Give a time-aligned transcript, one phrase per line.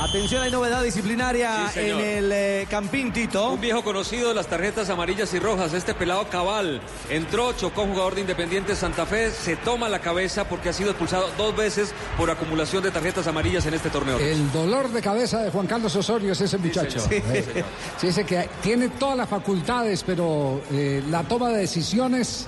[0.00, 3.50] Atención, hay novedad disciplinaria Sí, en el eh, Campín Tito.
[3.50, 6.80] Un viejo conocido de las tarjetas amarillas y rojas, este pelado cabal,
[7.10, 10.72] entró, chocó a un jugador de Independiente Santa Fe, se toma la cabeza porque ha
[10.72, 14.18] sido expulsado dos veces por acumulación de tarjetas amarillas en este torneo.
[14.18, 17.00] El dolor de cabeza de Juan Carlos Osorio es ese muchacho.
[17.00, 17.22] señor.
[17.34, 17.64] Sí, señor.
[18.00, 22.46] sí, ese que tiene todas las facultades, pero eh, la toma de decisiones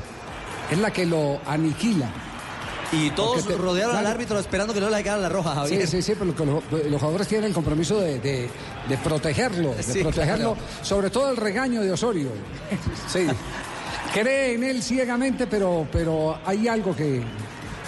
[0.70, 2.08] es la que lo aniquila.
[2.92, 5.82] Y todos te- rodearon al árbitro esperando que no le caigan la roja, Javier.
[5.86, 6.32] Sí, sí, sí, pero
[6.72, 8.50] los, los jugadores tienen el compromiso de, de-
[8.88, 10.68] de protegerlo, de Sí, protegerlo, claro.
[10.82, 12.30] sobre todo el regaño de Osorio.
[13.08, 13.26] Sí.
[14.14, 17.22] Cree en él ciegamente, pero, pero hay algo que,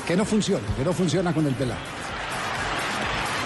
[0.07, 1.81] que no funciona, que no funciona con el pelado.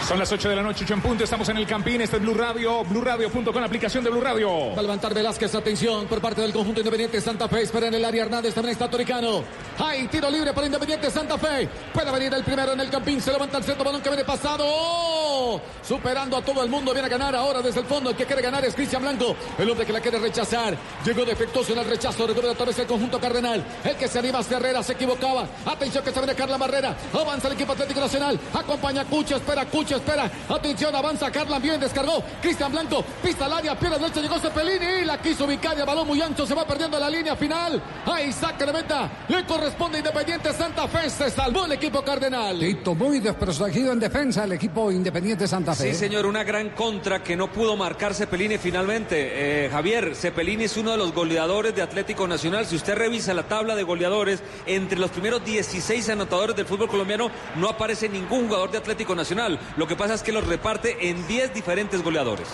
[0.07, 1.25] Son las 8 de la noche, 8 en punto.
[1.25, 2.01] Estamos en el Campín.
[2.01, 2.85] Este es Blue Radio.
[2.85, 4.71] BlueRadio.com, aplicación de Blue Radio.
[4.73, 7.63] Va a levantar Velázquez, atención, por parte del conjunto Independiente Santa Fe.
[7.63, 9.43] Espera en el área Hernández, también está Toricano.
[9.81, 11.69] Hay tiro libre para Independiente Santa Fe.
[11.93, 13.21] Puede venir el primero en el campín.
[13.21, 15.61] Se levanta el centro, balón que viene pasado.
[15.83, 16.93] Superando a todo el mundo.
[16.93, 18.11] Viene a ganar ahora desde el fondo.
[18.11, 19.35] El que quiere ganar es Cristian Blanco.
[19.59, 20.77] El hombre que la quiere rechazar.
[21.05, 22.29] Llegó defectuoso en el rechazo.
[22.29, 23.65] Recupera otra vez el conjunto Cardenal.
[23.83, 25.49] El que se anima hacia Herrera se equivocaba.
[25.65, 26.97] Atención que se viene Carla Barrera.
[27.13, 28.39] Avanza el equipo Atlético Nacional.
[28.55, 29.35] Acompaña a Cucho.
[29.35, 29.67] Espera,
[29.97, 30.31] Espera.
[30.49, 31.59] Atención, avanza Carla.
[31.59, 32.23] Bien descargó.
[32.41, 33.05] Cristian Blanco.
[33.23, 33.79] Pista al área.
[33.79, 34.21] Pierna derecha.
[34.21, 35.03] Llegó Cepelini.
[35.03, 36.47] Y la quiso el balón muy ancho.
[36.47, 37.83] Se va perdiendo la línea final.
[38.07, 39.11] Ahí saca de meta.
[39.29, 41.11] Le corresponde a Independiente Santa Fe.
[41.11, 42.59] Se salvó el equipo Cardenal.
[42.59, 45.93] Tito muy desprotegido en defensa el equipo Independiente Santa Fe.
[45.93, 49.67] Sí, señor, una gran contra que no pudo marcar Cepelini finalmente.
[49.67, 52.67] Eh, Javier, Cepelini es uno de los goleadores de Atlético Nacional.
[52.67, 57.31] Si usted revisa la tabla de goleadores, entre los primeros 16 anotadores del fútbol colombiano
[57.57, 59.59] no aparece ningún jugador de Atlético Nacional.
[59.77, 62.49] Lo que pasa es que los reparte en 10 diferentes goleadores.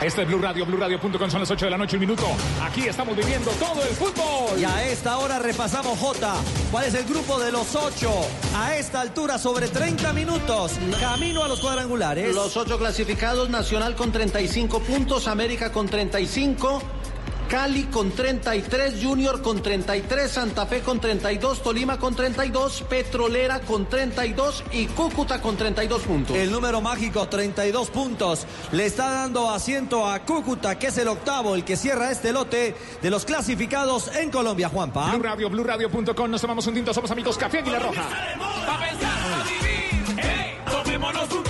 [0.00, 0.64] Este es Blue Radio.
[0.64, 1.28] BlueRadio.com.
[1.28, 2.24] Son las 8 de la noche, un minuto.
[2.62, 4.60] Aquí estamos viviendo todo el fútbol.
[4.60, 6.34] Y a esta hora repasamos J.
[6.70, 8.12] ¿Cuál es el grupo de los ocho?
[8.54, 10.78] A esta altura, sobre 30 minutos.
[11.00, 12.32] Camino a los cuadrangulares.
[12.32, 16.80] Los ocho clasificados, Nacional con 35 puntos, América con 35,
[17.48, 23.88] Cali con 33, Junior con 33, Santa Fe con 32, Tolima con 32, Petrolera con
[23.88, 26.36] 32 y Cúcuta con 32 puntos.
[26.36, 28.46] El número mágico, 32 puntos.
[28.72, 32.76] Le está dando asiento a Cúcuta, que es el octavo, el que cierra este lote
[33.00, 35.10] de los clasificados en Colombia, Juanpa.
[35.12, 35.48] Blue Radio.
[35.48, 36.30] BlueRadio.com.
[36.30, 36.92] Nos tomamos un tinto.
[36.92, 38.02] Somos amigos Café Aguilar Roja.
[38.66, 41.47] Pa' pensar, pa' vivir, ey, tomémonos un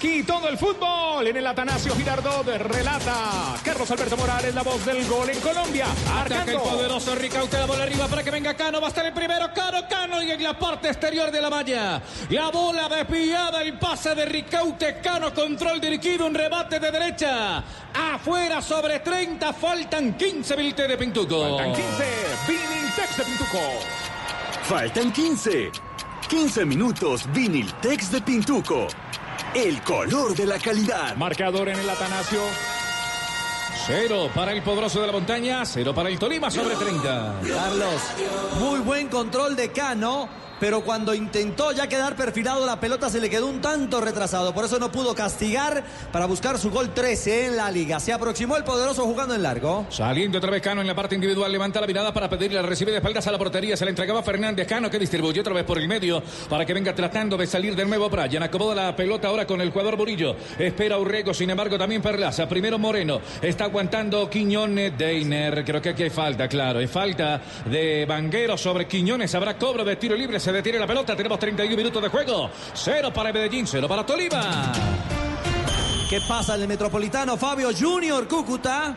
[0.00, 5.06] Aquí todo el fútbol en el Atanasio Girardot relata Carlos Alberto Morales, la voz del
[5.06, 5.88] gol en Colombia.
[6.16, 8.80] Ataca el poderoso Ricaute, la bola arriba para que venga Cano.
[8.80, 10.22] Va a estar el primero, Cano, Cano.
[10.22, 12.00] Y en la parte exterior de la malla.
[12.30, 17.62] La bola desviada, el pase de Ricaute, Cano, control dirigido, un rebate de derecha.
[17.92, 21.42] Afuera sobre 30, faltan 15 minutos de Pintuco.
[21.42, 22.04] Faltan 15.
[22.48, 23.58] Viniltex de Pintuco.
[24.62, 25.70] Faltan 15.
[26.26, 28.86] 15 minutos Viniltex de Pintuco.
[29.54, 31.16] El color de la calidad.
[31.16, 32.40] Marcador en el Atanasio.
[33.84, 37.40] Cero para el poderoso de la montaña, cero para el Tolima sobre 30.
[37.48, 38.00] Carlos,
[38.60, 40.28] muy buen control de Cano,
[40.60, 44.66] pero cuando intentó ya quedar perfilado la pelota se le quedó un tanto retrasado, por
[44.66, 45.82] eso no pudo castigar
[46.12, 47.98] para buscar su gol 13 en la liga.
[47.98, 49.86] Se aproximó el poderoso jugando en largo.
[49.88, 52.98] Saliendo otra vez Cano en la parte individual, levanta la mirada para pedirle, recibe de
[52.98, 55.88] espaldas a la portería, se la entregaba Fernández Cano que distribuye otra vez por el
[55.88, 58.42] medio para que venga tratando de salir de nuevo Brian.
[58.42, 60.36] Acomoda la pelota ahora con el jugador Murillo.
[60.58, 62.48] Espera Urrego, sin embargo también Perlaza.
[62.48, 65.64] Primero Moreno, está aguantando Quiñones Deiner.
[65.64, 69.34] Creo que aquí hay falta, claro, hay falta de Vanguero sobre Quiñones.
[69.34, 71.14] Habrá cobro de tiro libre, detiene la pelota.
[71.16, 72.50] Tenemos 31 minutos de juego.
[72.74, 74.72] Cero para Medellín, cero para Tolima.
[76.08, 77.36] ¿Qué pasa en el Metropolitano?
[77.36, 78.96] Fabio Junior Cúcuta.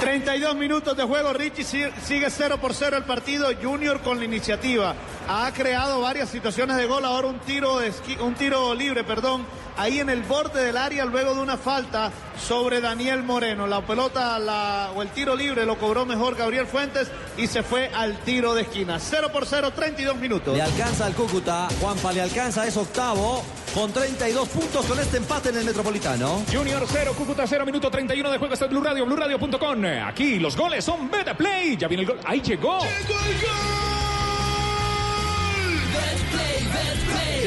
[0.00, 4.24] 32 minutos de juego, Richie si- sigue 0 por 0 el partido, Junior con la
[4.24, 4.94] iniciativa.
[5.28, 9.44] Ha creado varias situaciones de gol, ahora un tiro, de esqui- un tiro libre, perdón,
[9.78, 12.10] ahí en el borde del área luego de una falta
[12.46, 13.66] sobre Daniel Moreno.
[13.66, 17.88] La pelota la, o el tiro libre lo cobró mejor Gabriel Fuentes y se fue
[17.94, 18.98] al tiro de esquina.
[18.98, 20.56] 0 por 0, 32 minutos.
[20.56, 21.68] Le alcanza al Cúcuta.
[21.80, 23.42] Juanpa le alcanza, es octavo.
[23.74, 26.42] Con 32 puntos con este empate en el Metropolitano.
[26.52, 28.54] Junior 0, Cúcuta 0, minuto 31 de juego.
[28.54, 29.84] Está en Blue Radio, BlueRadio.com.
[30.06, 31.76] Aquí los goles son Beta Play.
[31.76, 32.20] Ya viene el gol.
[32.24, 32.80] Ahí llegó.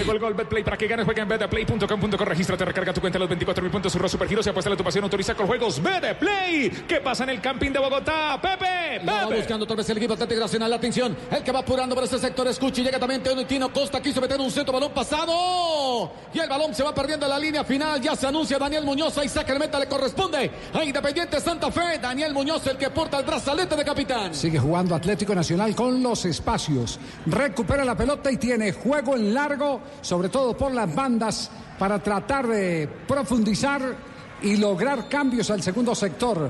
[0.02, 1.06] Llegó el gol Betplay para que ganes.
[1.06, 2.26] Juega en betplay.com.co.
[2.26, 3.94] Regístrate, recarga tu cuenta los 24 mil puntos.
[3.94, 5.04] Surro Supergiros y apuesta a tu pasión.
[5.04, 6.72] Autoriza con juegos Betplay.
[6.88, 8.40] ¿Qué pasa en el Campín de Bogotá?
[8.42, 9.36] Pepe, Pepe.
[9.36, 10.74] buscando otra vez el equipo Atlético Nacional.
[10.74, 12.48] Atención, el que va apurando por este sector.
[12.48, 14.02] Escuche, llega también Teonitino Costa.
[14.02, 16.12] Quiso meter un centro, balón pasado.
[16.34, 18.02] Y el balón se va perdiendo en la línea final.
[18.02, 19.16] Ya se anuncia Daniel Muñoz.
[19.20, 22.00] Ahí saca el meta, le corresponde a Independiente Santa Fe.
[22.02, 24.34] Daniel Muñoz, el que porta el brazalete de capitán.
[24.34, 27.00] Sigue jugando Atlético Nacional con los espacios.
[27.28, 31.50] Recupera la pelota y tiene juego en largo, sobre todo por las bandas,
[31.80, 33.96] para tratar de profundizar
[34.42, 36.50] y lograr cambios al segundo sector.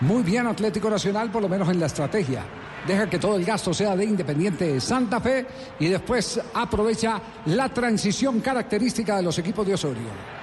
[0.00, 2.44] Muy bien Atlético Nacional, por lo menos en la estrategia.
[2.86, 5.46] Deja que todo el gasto sea de Independiente Santa Fe
[5.78, 10.39] y después aprovecha la transición característica de los equipos de Osorio.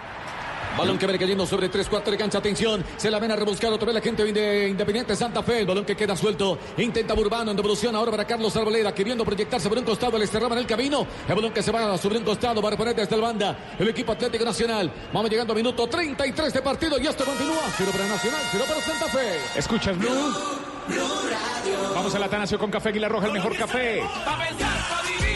[0.78, 2.38] Balón que viene cayendo sobre tres cuartos de cancha.
[2.38, 2.84] Atención.
[2.98, 5.62] Se la ven a rebuscar otra vez la gente de Independiente Santa Fe.
[5.62, 6.60] El balón que queda suelto.
[6.78, 8.94] Intenta Burbano en devolución ahora para Carlos Arboleda.
[8.94, 10.18] Queriendo proyectarse por un costado.
[10.18, 11.08] Le cerraban el camino.
[11.28, 13.58] El balón que se va sobre un costado para poner desde la banda.
[13.80, 14.92] El equipo Atlético Nacional.
[15.12, 17.00] Vamos llegando a minuto 33 de partido.
[17.00, 17.64] Y esto continúa.
[17.76, 19.40] Cero para Nacional, cero para Santa Fe.
[19.56, 20.34] ¿Escuchas Blue?
[21.94, 24.02] Vamos al Atanasio con Café Aguilar Roja, el mejor café.
[24.24, 25.27] Pa' pensar, pa'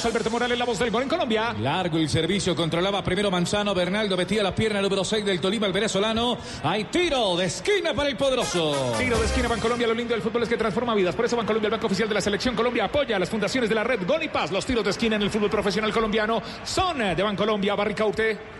[0.00, 1.54] Carlos Alberto Morales, la voz del gol en Colombia.
[1.60, 5.74] Largo el servicio, controlaba primero Manzano, Bernaldo metía la pierna número 6 del Tolima, el
[5.74, 6.38] venezolano.
[6.62, 8.94] Hay tiro de esquina para el poderoso.
[8.96, 11.14] Tiro de esquina Bancolombia, lo lindo del fútbol es que transforma vidas.
[11.14, 13.74] Por eso Bancolombia, el banco oficial de la selección Colombia, apoya a las fundaciones de
[13.74, 14.50] la red Gol y Paz.
[14.50, 17.74] Los tiros de esquina en el fútbol profesional colombiano son de Bancolombia.
[17.74, 18.59] Barricaute.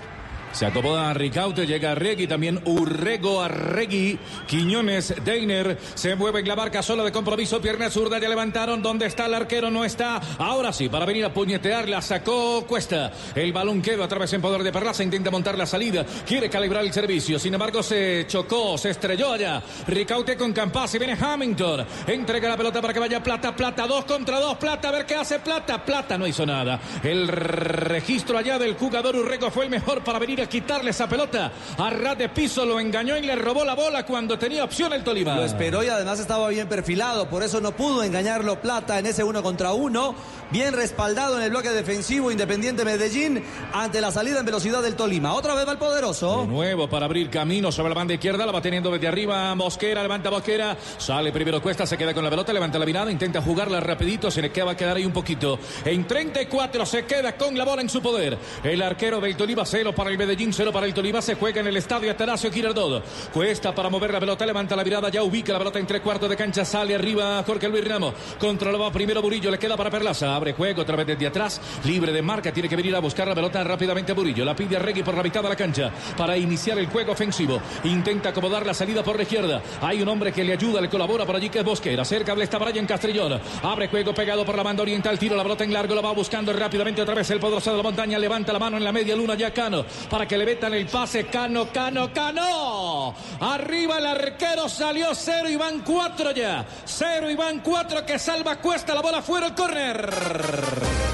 [0.52, 4.18] Se acomoda Ricaute, llega Arregui, también Urrego Arregui,
[4.48, 9.06] Quiñones, Deiner, se mueve en la barca sola de compromiso, pierna zurda, ya levantaron, ¿dónde
[9.06, 9.70] está el arquero?
[9.70, 14.18] No está, ahora sí, para venir a puñetear, la sacó Cuesta, el balón queda otra
[14.18, 17.82] vez en poder de Perlaza, intenta montar la salida, quiere calibrar el servicio, sin embargo
[17.82, 22.92] se chocó, se estrelló allá, Ricaute con Campas y viene Hamilton, entrega la pelota para
[22.92, 26.26] que vaya Plata, Plata, dos contra dos, Plata, a ver qué hace Plata, Plata no
[26.26, 30.90] hizo nada, el registro allá del jugador Urrego fue el mejor para venir a quitarle
[30.90, 31.52] esa pelota.
[31.78, 35.04] A ras de piso lo engañó y le robó la bola cuando tenía opción el
[35.04, 35.36] Tolima.
[35.36, 39.24] Lo esperó y además estaba bien perfilado, por eso no pudo engañarlo Plata en ese
[39.24, 40.14] uno contra uno.
[40.50, 43.42] Bien respaldado en el bloque defensivo Independiente Medellín
[43.72, 45.34] ante la salida en velocidad del Tolima.
[45.34, 46.42] Otra vez va el poderoso.
[46.42, 50.02] De nuevo para abrir camino sobre la banda izquierda, la va teniendo desde arriba Mosquera,
[50.02, 53.80] levanta Mosquera, sale primero Cuesta, se queda con la pelota, levanta la mirada, intenta jugarla
[53.80, 55.58] rapidito, se le queda, va a quedar ahí un poquito.
[55.84, 58.38] En 34 se queda con la bola en su poder.
[58.64, 61.66] El arquero del Tolima, cero para el Medellín, cero para el Tolima, se juega en
[61.66, 63.04] el estadio Atanasio Girardot.
[63.32, 66.28] Cuesta para mover la pelota, levanta la mirada, ya ubica la pelota en tres cuartos
[66.28, 70.52] de cancha, sale arriba Jorge Luis Ramos, controlaba primero Burillo, le queda para Perlaza, abre
[70.52, 73.62] juego otra vez desde atrás, libre de marca, tiene que venir a buscar la pelota
[73.64, 76.86] rápidamente Burillo, la pide a Regui por la mitad de la cancha para iniciar el
[76.86, 80.80] juego ofensivo, intenta acomodar la salida por la izquierda, hay un hombre que le ayuda,
[80.80, 84.56] le colabora por allí que es Bosquera, cerca está Brian Castrillón, abre juego pegado por
[84.56, 87.40] la banda oriental, tiro la pelota en largo, la va buscando rápidamente otra vez el
[87.40, 89.84] poderoso de la montaña, levanta la mano en la media luna ya Cano,
[90.26, 95.80] que le metan el pase, Cano, Cano, Cano, arriba el arquero salió cero y van
[95.80, 100.10] cuatro ya, cero y van cuatro que salva Cuesta, la bola fuera el córner.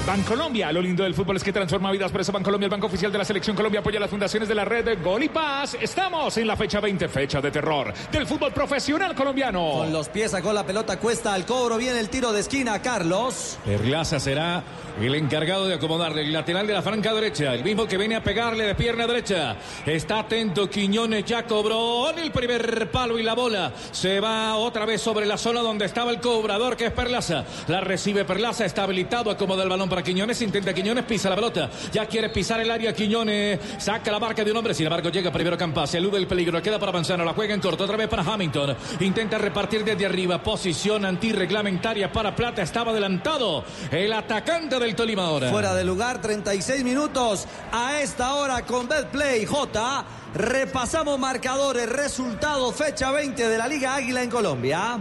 [0.05, 2.11] Bancolombia, lo lindo del fútbol es que transforma vidas.
[2.11, 4.63] Por eso Bancolombia, el banco oficial de la selección Colombia, apoya las fundaciones de la
[4.63, 5.75] red de Gol y Paz.
[5.79, 9.71] Estamos en la fecha 20, fecha de terror del fútbol profesional colombiano.
[9.73, 11.77] Con los pies sacó la pelota Cuesta al cobro.
[11.77, 13.59] Viene el tiro de esquina, Carlos.
[13.65, 14.63] Perlaza será
[15.01, 18.23] el encargado de acomodarle el lateral de la franca derecha, el mismo que viene a
[18.23, 19.57] pegarle de pierna derecha.
[19.85, 25.01] Está atento Quiñones, ya cobró el primer palo y la bola se va otra vez
[25.01, 27.45] sobre la zona donde estaba el cobrador que es Perlaza.
[27.67, 31.69] La recibe Perlaza, está habilitado, acomoda el balón para Quiñones, intenta Quiñones, pisa la pelota,
[31.91, 35.31] ya quiere pisar el área Quiñones, saca la marca de un hombre, sin embargo llega
[35.31, 38.23] primero Campas, elude el peligro, queda para Manzano, la juega en corto, otra vez para
[38.23, 45.25] Hamilton, intenta repartir desde arriba, posición antirreglamentaria para Plata, estaba adelantado el atacante del Tolima
[45.25, 45.49] ahora.
[45.49, 47.45] Fuera de lugar, 36 minutos.
[47.71, 50.05] A esta hora con Betplay J.
[50.33, 54.97] Repasamos marcadores, resultados, fecha 20 de la Liga Águila en Colombia.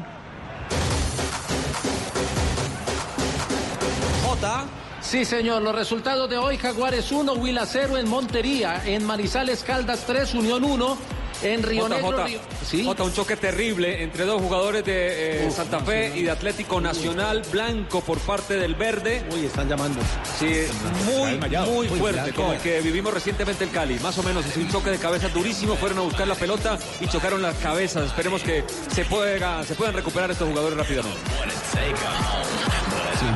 [4.25, 4.65] J.
[5.09, 5.63] Sí, señor.
[5.63, 8.83] Los resultados de hoy: Jaguares 1, Huila 0 en Montería.
[8.85, 10.99] En Manizales Caldas 3, Unión 1.
[11.43, 12.07] En Río Negro.
[12.13, 16.31] Jota, Río- Jota, un choque terrible entre dos jugadores de eh, Santa Fe y de
[16.31, 19.23] Atlético Nacional, blanco por parte del verde.
[19.31, 20.01] Uy, están llamando.
[20.39, 20.63] Sí,
[21.05, 23.99] muy, muy Muy fuerte, como el que vivimos recientemente en Cali.
[24.01, 25.77] Más o menos, es un choque de cabeza durísimo.
[25.77, 28.07] Fueron a buscar la pelota y chocaron las cabezas.
[28.07, 31.19] Esperemos que se, pueda, se puedan recuperar estos jugadores rápidamente.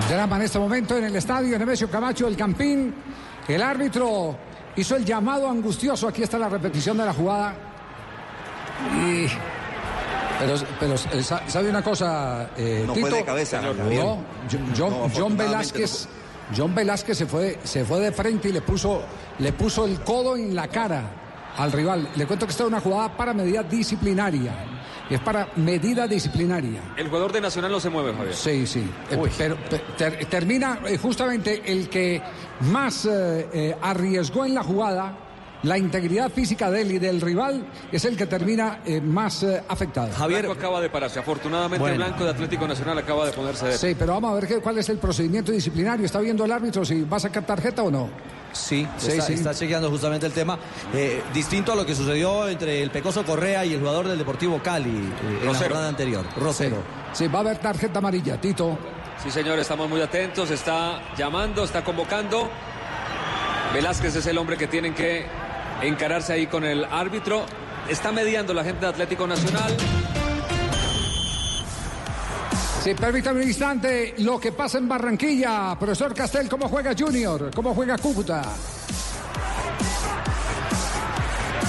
[0.08, 2.94] Drama en este momento en el estadio Nemesio Camacho del Campín.
[3.48, 4.36] El árbitro
[4.76, 6.08] hizo el llamado angustioso.
[6.08, 7.54] Aquí está la repetición de la jugada.
[8.96, 9.26] Y
[10.38, 14.18] Pero, pero eh, sa- ¿sabe una cosa, eh, No fue de cabeza, No.
[14.50, 16.08] John, No, John Velázquez,
[16.56, 19.02] John Velázquez se fue, se fue de frente y le puso,
[19.38, 21.02] le puso el codo en la cara
[21.58, 22.08] al rival.
[22.16, 24.52] Le cuento que esta es una jugada para medida disciplinaria.
[25.10, 26.80] Es para medida disciplinaria.
[26.96, 28.34] El jugador de Nacional no se mueve, Javier.
[28.34, 28.88] Sí, sí.
[29.10, 32.22] Eh, pero pe- ter- termina eh, justamente el que
[32.60, 35.26] más eh, eh, arriesgó en la jugada.
[35.64, 39.62] La integridad física de él y del rival es el que termina eh, más eh,
[39.68, 40.08] afectado.
[40.26, 41.18] Blanco acaba de pararse.
[41.18, 41.96] Afortunadamente, Bueno.
[41.96, 44.78] Blanco de Atlético Nacional acaba de ponerse de Sí, pero vamos a ver qué- cuál
[44.78, 46.06] es el procedimiento disciplinario.
[46.06, 48.08] ¿Está viendo el árbitro si va a sacar tarjeta o no?
[48.52, 49.32] Sí, Sí, está, sí.
[49.34, 50.58] está chequeando justamente el tema.
[50.94, 54.60] Eh, distinto a lo que sucedió entre el Pecoso Correa y el jugador del Deportivo
[54.62, 56.24] Cali eh, en la jornada anterior.
[56.36, 56.78] Rosero.
[57.12, 58.78] Sí, va a haber tarjeta amarilla, Tito.
[59.22, 60.50] Sí, señor, estamos muy atentos.
[60.50, 62.48] Está llamando, está convocando.
[63.74, 65.26] Velázquez es el hombre que tienen que
[65.82, 67.44] encararse ahí con el árbitro.
[67.88, 69.76] Está mediando la gente de Atlético Nacional.
[72.82, 74.14] Sí, permítame un instante.
[74.18, 75.76] Lo que pasa en Barranquilla.
[75.78, 77.50] Profesor Castel, ¿cómo juega Junior?
[77.54, 78.42] ¿Cómo juega Cúcuta?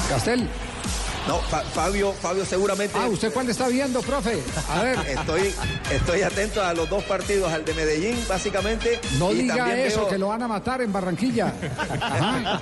[0.10, 0.48] Castel.
[1.28, 2.98] No, Fa- Fabio, Fabio seguramente.
[3.00, 4.42] Ah, ¿usted cuál está viendo, profe?
[4.70, 4.98] A ver.
[5.08, 5.54] Estoy,
[5.92, 9.00] estoy atento a los dos partidos, al de Medellín, básicamente.
[9.20, 11.54] No y diga eso, veo- que lo van a matar en Barranquilla.
[12.02, 12.62] Ajá.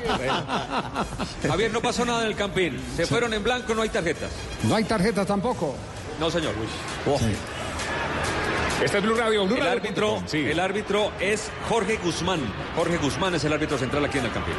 [1.48, 2.82] Javier, no pasó nada en el campín.
[2.98, 4.32] Se fueron en blanco, no hay tarjetas.
[4.64, 5.76] No hay tarjeta tampoco.
[6.20, 6.54] No, señor.
[8.84, 10.38] Este es Blue Radio, Blue El Radio árbitro, sí.
[10.38, 12.40] el árbitro es Jorge Guzmán.
[12.78, 14.56] Jorge Guzmán es el árbitro central aquí en el campín.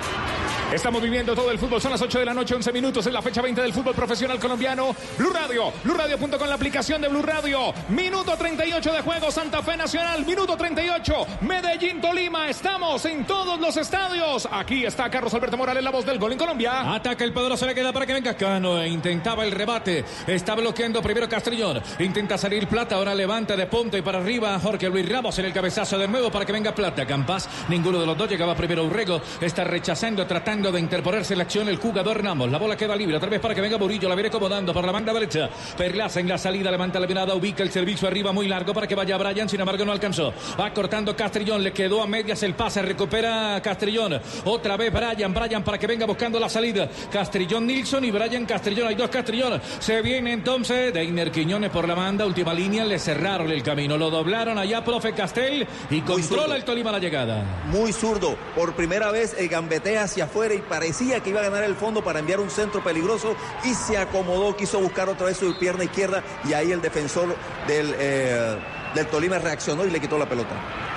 [0.72, 1.80] Estamos viviendo todo el fútbol.
[1.80, 4.38] Son las 8 de la noche, 11 minutos en la fecha 20 del fútbol profesional
[4.38, 4.94] colombiano.
[5.18, 7.74] Blue Radio, BlueRadio.com, la aplicación de Blue Radio.
[7.88, 10.24] Minuto 38 de juego, Santa Fe Nacional.
[10.24, 12.48] Minuto 38, Medellín, Tolima.
[12.48, 14.46] Estamos en todos los estadios.
[14.52, 16.94] Aquí está Carlos Alberto Morales, la voz del gol en Colombia.
[16.94, 18.80] Ataca el poderoso, le queda para que venga Cano.
[18.80, 20.04] e Intentaba el rebate.
[20.26, 21.82] Está bloqueando primero Castrillón.
[21.98, 22.94] Intenta salir Plata.
[22.94, 26.33] Ahora levanta de punto y para arriba Jorge Luis Ramos en el cabezazo de nuevo
[26.33, 27.07] para que venga Plata.
[27.07, 27.49] Campas.
[27.69, 29.21] Ninguno de los dos llegaba primero Urrego.
[29.40, 32.50] Está rechazando, tratando de interponerse en la acción el jugador Ramos.
[32.50, 33.19] La bola queda libre.
[33.19, 34.09] Otra vez para que venga Murillo.
[34.09, 35.49] La viene acomodando por la banda derecha.
[35.79, 36.73] Perlaza en la salida.
[36.73, 37.37] Levanta la mirada.
[37.37, 39.49] Ubica el servicio arriba muy largo para que vaya Brian.
[39.49, 40.35] Sin embargo, no alcanzó.
[40.59, 41.62] Va cortando Castrillón.
[41.62, 42.83] Le quedó a medias el pase.
[42.83, 44.21] Recupera Castrillón.
[44.45, 45.33] Otra vez Brian.
[45.33, 46.90] Brian para que venga buscando la salida.
[47.12, 48.88] Castrillón Nilsson y Brian Castrillón.
[48.88, 49.62] Hay dos Castrillón.
[49.79, 52.26] Se viene entonces Deiner Quiñones por la banda.
[52.26, 52.85] Última línea.
[52.85, 54.00] Le cerraron el camino.
[54.00, 55.69] Lo doblaron allá, profe Castel.
[55.90, 57.45] Y controla el Tolima la llegada.
[57.66, 58.35] Muy zurdo.
[58.57, 62.02] Por primera vez el gambetea hacia afuera y parecía que iba a ganar el fondo
[62.02, 66.25] para enviar un centro peligroso y se acomodó, quiso buscar otra vez su pierna izquierda
[66.49, 67.37] y ahí el defensor
[67.69, 68.57] del, eh,
[68.95, 70.89] del Tolima reaccionó y le quitó la pelota.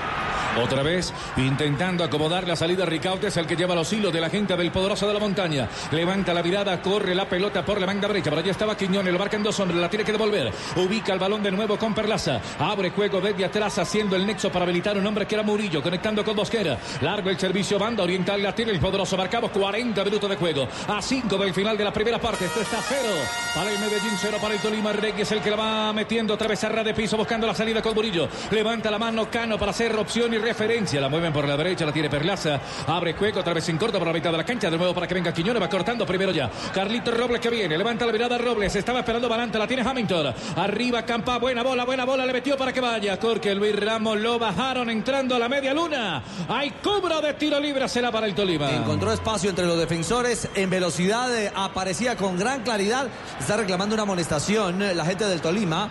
[0.61, 4.29] Otra vez intentando acomodar la salida Ricaute es el que lleva los hilos de la
[4.29, 5.67] gente del poderoso de la montaña.
[5.91, 8.29] Levanta la mirada, corre la pelota por la banda derecha.
[8.29, 10.53] Por allá estaba Quiñones, lo marcan dos hombres, la tiene que devolver.
[10.75, 12.39] Ubica el balón de nuevo con Perlaza.
[12.59, 16.23] Abre juego desde atrás haciendo el nexo para habilitar un hombre que era Murillo, conectando
[16.23, 16.77] con Bosquera.
[17.01, 19.17] Largo el servicio, banda oriental, la tiene el poderoso.
[19.17, 20.67] Marcamos 40 minutos de juego.
[20.87, 22.45] A 5 del final de la primera parte.
[22.45, 23.15] Esto está cero
[23.55, 24.93] para el Medellín, cero para el Tolima.
[24.93, 27.81] Regui es el que la va metiendo otra vez a de piso buscando la salida
[27.81, 28.27] con Murillo.
[28.51, 31.01] Levanta la mano Cano para hacer opción y referencia.
[31.01, 32.59] La mueven por la derecha, la tiene Perlaza.
[32.87, 34.69] Abre juego, otra vez en corto por la mitad de la cancha.
[34.69, 35.61] De nuevo para que venga Quiñones.
[35.61, 36.49] Va cortando primero ya.
[36.73, 37.77] Carlito Robles que viene.
[37.77, 38.75] Levanta la mirada Robles.
[38.75, 39.57] Estaba esperando Balanta.
[39.57, 40.33] La tiene Hamilton.
[40.57, 41.37] Arriba Campa.
[41.37, 42.25] Buena bola, buena bola.
[42.25, 43.17] Le metió para que vaya.
[43.21, 46.21] Jorge Luis Ramos lo bajaron entrando a la media luna.
[46.49, 47.87] Hay cobro de tiro libre.
[47.87, 48.69] Será para el Tolima.
[48.71, 53.07] Encontró espacio entre los defensores en velocidad, eh, aparecía con gran claridad.
[53.39, 55.89] Está reclamando una amonestación eh, la gente del Tolima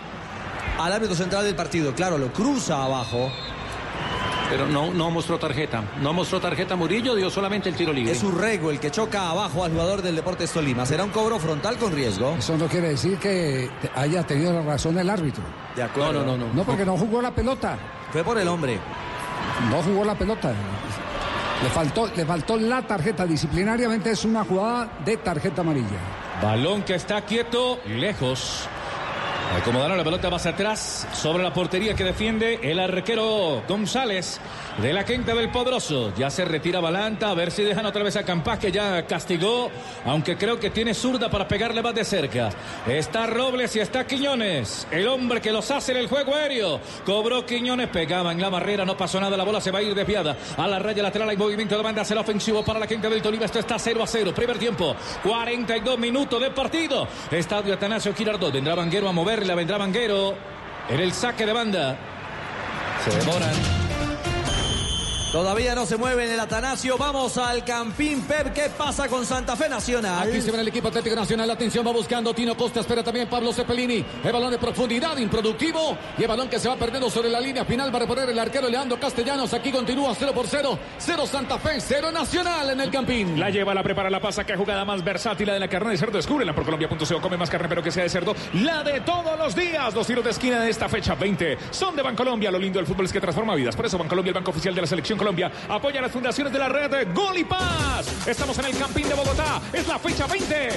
[0.79, 1.93] al árbitro central del partido.
[1.93, 3.31] Claro, lo cruza abajo.
[4.53, 5.83] Pero no, no mostró tarjeta.
[5.99, 8.11] No mostró tarjeta Murillo, dio solamente el tiro libre.
[8.11, 10.85] Es Urrego el que choca abajo al jugador del Deportes Tolima.
[10.85, 12.35] Será un cobro frontal con riesgo.
[12.37, 15.43] Eso no quiere decir que haya tenido la razón el árbitro.
[15.75, 16.13] De acuerdo.
[16.13, 16.53] No, no, no, no.
[16.53, 17.79] No, porque no jugó la pelota.
[18.11, 18.77] Fue por el hombre.
[19.71, 20.53] No jugó la pelota.
[21.63, 23.25] Le faltó, le faltó la tarjeta.
[23.25, 25.97] Disciplinariamente es una jugada de tarjeta amarilla.
[26.43, 28.69] Balón que está quieto, lejos.
[29.55, 34.39] Acomodaron la pelota más atrás sobre la portería que defiende el arquero González
[34.81, 36.11] de la quinta del Poderoso.
[36.17, 39.69] Ya se retira Balanta, a ver si dejan otra vez a Campas que ya castigó,
[40.05, 42.49] aunque creo que tiene zurda para pegarle más de cerca.
[42.87, 46.79] Está Robles y está Quiñones, el hombre que los hace en el juego aéreo.
[47.05, 49.93] Cobró Quiñones, pegaba en la barrera, no pasó nada, la bola se va a ir
[49.93, 51.29] desviada a la raya lateral.
[51.29, 53.45] Hay movimiento de banda el ofensivo para la quinta del Tolima.
[53.45, 54.33] Esto está 0 a 0.
[54.35, 57.07] Primer tiempo, 42 minutos de partido.
[57.29, 58.51] Estadio Atanasio Girardot.
[58.51, 59.11] Vendrá Vanguero a
[59.43, 60.35] moverla, vendrá Vanguero
[60.89, 61.97] en el saque de banda.
[63.03, 63.92] Se demoran.
[65.33, 66.95] Todavía no se mueve en el Atanasio.
[66.95, 68.53] Vamos al Campín Pep.
[68.53, 70.29] ¿Qué pasa con Santa Fe Nacional?
[70.29, 71.49] Aquí se ve el equipo Atlético Nacional.
[71.49, 72.81] Atención, va buscando Tino Costa.
[72.81, 74.05] Espera también Pablo Cepelini.
[74.23, 75.97] El balón de profundidad, improductivo.
[76.19, 78.69] Y el balón que se va perdiendo sobre la línea final para poner el arquero
[78.69, 79.51] Leandro Castellanos.
[79.55, 80.77] Aquí continúa 0 por 0.
[80.99, 83.39] 0 Santa Fe, 0 Nacional en el Campín.
[83.39, 84.43] La lleva, la prepara, la pasa.
[84.43, 86.17] Qué jugada más versátil la de la carne de cerdo.
[86.17, 87.21] Descúbrela por Colombia.co.
[87.21, 88.35] Come más carne, pero que sea de cerdo.
[88.61, 89.95] La de todos los días.
[89.95, 92.51] Los tiros de esquina de esta fecha 20 son de Bancolombia.
[92.51, 93.75] Lo lindo del fútbol es que transforma vidas.
[93.75, 96.67] Por eso Bancolombia, el banco oficial de la selección Colombia, apoya las fundaciones de la
[96.67, 98.27] red Gol y Paz.
[98.27, 99.61] Estamos en el Campín de Bogotá.
[99.71, 100.69] Es la fecha 20.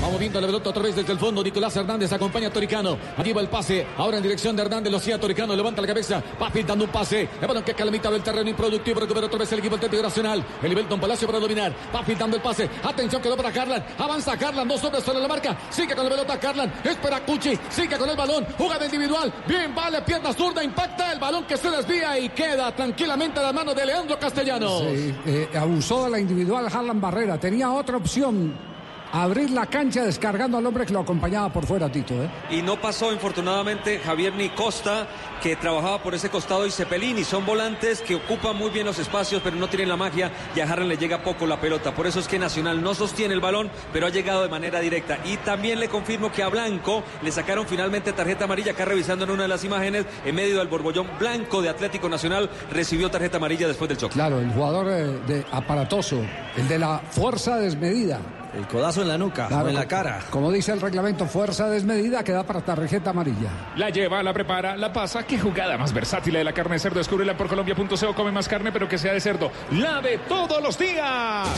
[0.00, 1.42] Vamos viendo la pelota otra vez desde el fondo.
[1.42, 2.96] Nicolás Hernández acompaña a Toricano.
[3.18, 3.86] Allí va el pase.
[3.98, 4.90] Ahora en dirección de Hernández.
[4.90, 5.54] Lo hacía Toricano.
[5.54, 6.22] Levanta la cabeza.
[6.40, 7.28] Va pintando un pase.
[7.38, 8.98] El balón que cae a la mitad del terreno improductivo.
[8.98, 10.42] Recupera otra vez el equipo Atlético Nacional.
[10.62, 11.74] El Belton Palacio para dominar.
[11.94, 12.68] Va pintando el pase.
[12.82, 13.84] Atención, quedó para Carlan.
[13.98, 14.66] Avanza Carlan.
[14.66, 15.58] Dos hombres sobre la marca.
[15.68, 16.72] Sigue con la pelota Carlan.
[16.82, 17.58] Espera Cuchi.
[17.68, 18.46] Sigue con el balón.
[18.56, 19.30] Jugada individual.
[19.46, 20.00] Bien, vale.
[20.00, 20.64] Pierna zurda.
[20.64, 24.80] Impacta el balón que se desvía y queda tranquilamente a la mano de Leandro Castellanos.
[24.80, 27.38] Sí, eh, abusó de la individual Harlan Barrera.
[27.38, 28.69] Tenía otra opción.
[29.12, 32.14] Abrir la cancha descargando al hombre que lo acompañaba por fuera, Tito.
[32.14, 32.30] ¿eh?
[32.48, 35.08] Y no pasó, infortunadamente, Javier ni Costa,
[35.42, 37.24] que trabajaba por ese costado, y Cepelini.
[37.24, 40.64] Son volantes que ocupan muy bien los espacios, pero no tienen la magia y a
[40.64, 41.92] Harlan le llega poco la pelota.
[41.92, 45.18] Por eso es que Nacional no sostiene el balón, pero ha llegado de manera directa.
[45.24, 48.72] Y también le confirmo que a Blanco le sacaron finalmente tarjeta amarilla.
[48.72, 52.48] Acá revisando en una de las imágenes, en medio del borbollón blanco de Atlético Nacional,
[52.70, 54.14] recibió tarjeta amarilla después del choque.
[54.14, 56.20] Claro, el jugador eh, de aparatoso,
[56.56, 58.20] el de la fuerza desmedida.
[58.54, 60.20] El codazo en la nuca Claro, o en la cara.
[60.30, 63.50] Como dice el reglamento, fuerza desmedida que da para tarjeta amarilla.
[63.76, 65.24] La lleva, la prepara, la pasa.
[65.24, 66.98] Qué jugada más versátil la de la carne de cerdo.
[66.98, 68.14] Descúbrela por Colombia.co.
[68.14, 69.50] Come más carne, pero que sea de cerdo.
[69.72, 71.48] La de todos los días.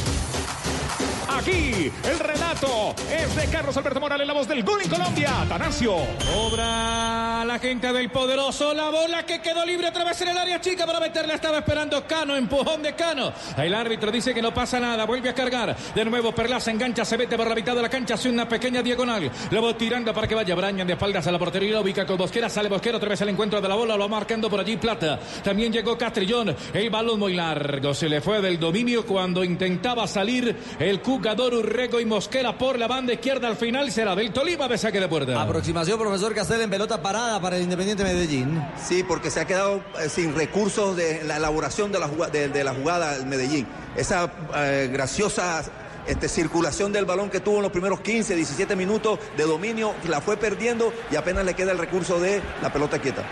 [1.29, 5.31] Aquí el relato es de Carlos Alberto Morales, la voz del gol en Colombia.
[5.49, 5.97] Tanasio.
[6.37, 8.73] Obra la gente del poderoso.
[8.75, 11.35] La bola que quedó libre otra vez en el área chica para meterla.
[11.35, 12.37] Estaba esperando Cano.
[12.37, 13.33] Empujón de Cano.
[13.57, 15.05] El árbitro dice que no pasa nada.
[15.05, 15.77] Vuelve a cargar.
[15.95, 17.05] De nuevo Perlaza engancha.
[17.05, 18.15] Se mete por la mitad de la cancha.
[18.15, 19.31] Hace una pequeña diagonal.
[19.51, 21.81] Lo va tirando para que vaya Brañan de espaldas a la portería.
[21.81, 22.49] Ubica con Bosquera.
[22.49, 23.97] Sale Bosquera otra vez al encuentro de la bola.
[23.97, 25.19] Lo va marcando por allí Plata.
[25.43, 26.55] También llegó Castrillón.
[26.73, 27.95] El balón muy largo.
[27.95, 32.89] Se le fue del dominio cuando intentaba salir el jugador Urrego y Mosquera por la
[32.89, 33.49] banda izquierda.
[33.49, 35.41] Al final será del Tolima de saque de puerta.
[35.41, 38.63] Aproximación, profesor Castel, en pelota parada para el Independiente Medellín.
[38.83, 42.65] Sí, porque se ha quedado eh, sin recursos de la elaboración de la, de, de
[42.65, 43.67] la jugada el Medellín.
[43.95, 45.63] Esa eh, graciosa
[46.07, 50.21] este, circulación del balón que tuvo en los primeros 15, 17 minutos de dominio, la
[50.21, 53.23] fue perdiendo y apenas le queda el recurso de la pelota quieta.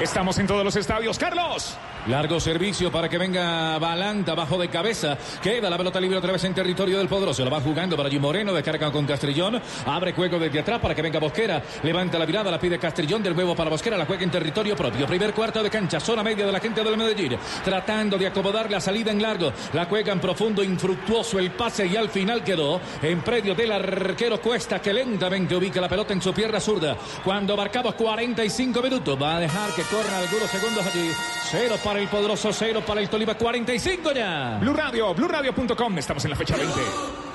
[0.00, 1.18] Estamos en todos los estadios.
[1.18, 1.76] Carlos.
[2.08, 5.18] Largo servicio para que venga Balanta bajo de cabeza.
[5.42, 7.44] Queda la pelota libre otra vez en territorio del Poderoso.
[7.44, 8.54] La va jugando para allí Moreno.
[8.54, 9.60] Descarga con Castrillón.
[9.84, 11.62] Abre juego desde atrás para que venga Bosquera.
[11.82, 13.98] Levanta la mirada, la pide Castrillón del huevo para Bosquera.
[13.98, 15.06] La juega en territorio propio.
[15.06, 16.00] Primer cuarto de cancha.
[16.00, 17.36] Zona media de la gente del Medellín.
[17.62, 19.52] Tratando de acomodar la salida en largo.
[19.74, 24.40] La juega en profundo, infructuoso el pase y al final quedó en predio del arquero
[24.40, 26.96] Cuesta que lentamente ubica la pelota en su pierna zurda.
[27.22, 29.22] Cuando marcamos 45 minutos.
[29.22, 31.10] Va a dejar que corran algunos segundos allí.
[31.50, 33.34] Cero para el Poderoso, cero para el Tolima.
[33.34, 34.58] 45 ya.
[34.60, 35.98] Blue Radio, BlueRadio.com.
[35.98, 37.27] Estamos en la fecha 20.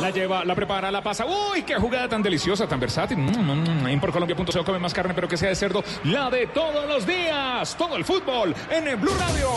[0.00, 1.24] La lleva, la prepara, la pasa.
[1.24, 3.16] Uy, qué jugada tan deliciosa, tan versátil.
[3.16, 3.86] Mm, mm, mm.
[3.88, 5.82] En porcolombia.co come más carne, pero que sea de cerdo.
[6.04, 7.74] La de todos los días.
[7.76, 9.50] Todo el fútbol en el Blue Radio.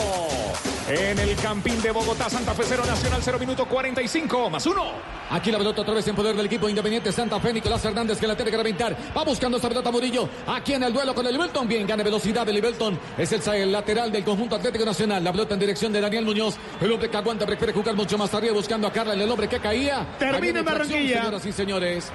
[0.89, 4.85] En el Campín de Bogotá, Santa Fe 0 Nacional 0 minuto 45 más uno.
[5.29, 7.51] Aquí la pelota otra vez en poder del equipo independiente Santa Fe.
[7.51, 8.95] Nicolás Hernández que la tiene que reventar.
[9.15, 10.29] Va buscando esta pelota Murillo.
[10.47, 11.67] Aquí en el duelo con el Livelton.
[11.67, 12.97] Bien, gana velocidad el Livelton.
[13.17, 15.21] Es el, el lateral del conjunto Atlético Nacional.
[15.21, 16.55] La pelota en dirección de Daniel Muñoz.
[16.79, 20.05] El hombre que aguanta prefiere jugar mucho más arriba buscando a El hombre que caía.
[20.19, 21.21] Termina en Barranquilla.
[21.21, 22.11] Señoras y señores.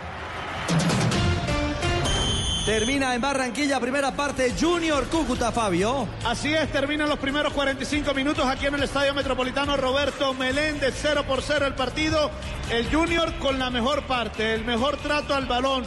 [2.64, 6.06] Termina en Barranquilla, primera parte, Junior Cúcuta, Fabio.
[6.24, 11.24] Así es, terminan los primeros 45 minutos aquí en el Estadio Metropolitano Roberto Meléndez, 0
[11.26, 12.30] por 0 el partido.
[12.70, 15.82] El Junior con la mejor parte, el mejor trato al balón.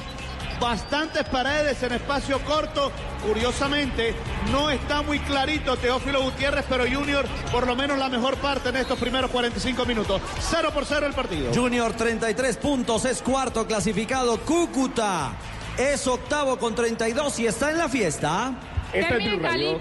[0.60, 2.92] Bastantes paredes en espacio corto.
[3.26, 4.14] Curiosamente,
[4.52, 8.78] no está muy clarito Teófilo Gutiérrez, pero Junior por lo menos la mejor parte en
[8.78, 10.22] estos primeros 45 minutos.
[10.40, 11.54] 0 por 0 el partido.
[11.54, 14.40] Junior 33 puntos, es cuarto clasificado.
[14.42, 15.34] Cúcuta
[15.78, 18.54] es octavo con 32 y está en la fiesta.
[18.94, 19.80] Esta es Blue Radio.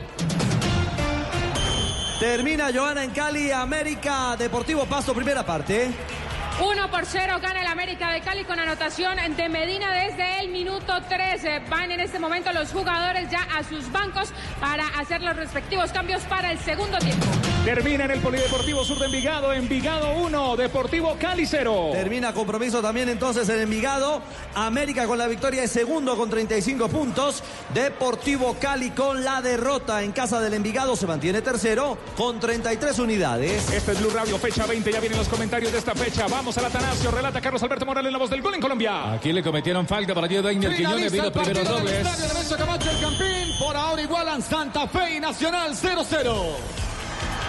[2.19, 5.91] Termina Joana en Cali, América Deportivo Pasto, primera parte.
[6.61, 11.03] 1 por 0 gana el América de Cali con anotación de Medina desde el minuto
[11.09, 11.61] 13.
[11.69, 16.23] Van en este momento los jugadores ya a sus bancos para hacer los respectivos cambios
[16.25, 17.27] para el segundo tiempo.
[17.65, 21.93] Termina en el Polideportivo Sur de Envigado, Envigado 1, Deportivo Cali 0.
[21.95, 24.21] Termina compromiso también entonces en Envigado.
[24.55, 27.43] América con la victoria de segundo con 35 puntos.
[27.73, 33.73] Deportivo Cali con la derrota en casa del Envigado se mantiene tercero con 33 unidades.
[33.73, 34.93] Este es Blue Radio, fecha 20.
[34.93, 36.27] Ya vienen los comentarios de esta fecha.
[36.29, 37.11] Vamos al Atanasio.
[37.13, 39.15] Relata Carlos Alberto Morales, la voz del gol en Colombia.
[39.15, 41.11] Aquí le cometieron falta para Diego Daño Quiñones.
[41.11, 41.93] Vino primero en dobles.
[41.95, 43.59] estadio Nemesio Camacho, el Campín.
[43.59, 46.85] Por ahora igualan Santa Fe y Nacional 0-0.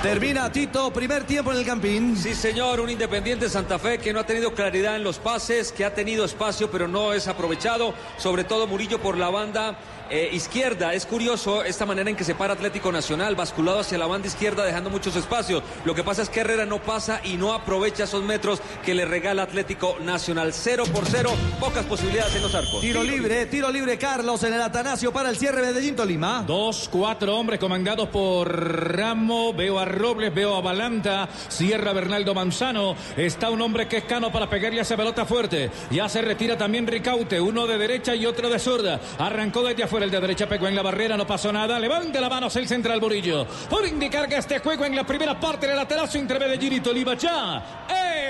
[0.02, 2.16] Termina Tito, primer tiempo en el Campín.
[2.16, 5.84] Sí, señor, un Independiente Santa Fe que no ha tenido claridad en los pases, que
[5.84, 9.78] ha tenido espacio pero no es aprovechado, sobre todo Murillo por la banda
[10.10, 10.94] eh, izquierda.
[10.94, 14.64] Es curioso esta manera en que se para Atlético Nacional, basculado hacia la banda izquierda,
[14.64, 15.64] dejando muchos espacios.
[15.84, 19.06] Lo que pasa es que Herrera no pasa y no aprovecha esos metros que le
[19.06, 20.54] regala Atlético Nacional.
[20.54, 22.82] Cero por cero, pocas posibilidades en los arcos.
[22.82, 26.44] Tiro libre, tiro libre Carlos en el Atanasio para el cierre Medellín Tolima.
[26.46, 29.54] Dos, cuatro hombres comandados por Ramo.
[29.54, 31.28] Veo a Robles, veo a Balanta.
[31.50, 32.96] Cierra Bernaldo Manzano.
[33.18, 35.72] Está un hombre que es cano para pegarle a esa pelota fuerte.
[35.90, 37.40] Ya se retira también Ricaute.
[37.40, 39.00] Uno de derecha y otro de zurda.
[39.18, 41.80] Arrancó desde afuera el de derecha, pegó en la barrera, no pasó nada.
[41.80, 43.46] Levante la mano el central Murillo.
[43.70, 47.86] Por indicar que este juego en la primera parte del laterazo Medellín y Tolima ya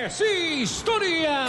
[0.06, 0.24] es
[0.62, 1.48] historia.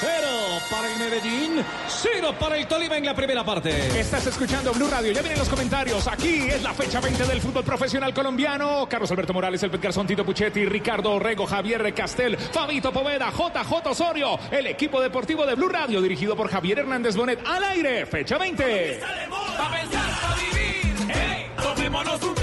[0.00, 3.70] Cero para el Medellín, cero para el Tolima en la primera parte.
[3.98, 5.12] Estás escuchando Blue Radio.
[5.12, 6.06] Ya vienen los comentarios.
[6.08, 8.86] Aquí es la fecha 20 del fútbol profesional colombiano.
[8.88, 14.38] Carlos Alberto Morales, el Garzón, Tito Puchetti, Ricardo Orrego, Javier Castel, Fabito Poveda, JJ Osorio.
[14.50, 17.40] El equipo deportivo de Blue Radio, dirigido por Javier Hernández Bonet.
[17.46, 19.00] Al aire, fecha 20.
[19.30, 20.96] Pa' pensar, pa' vivir.
[21.08, 22.39] Hey, tomémonos un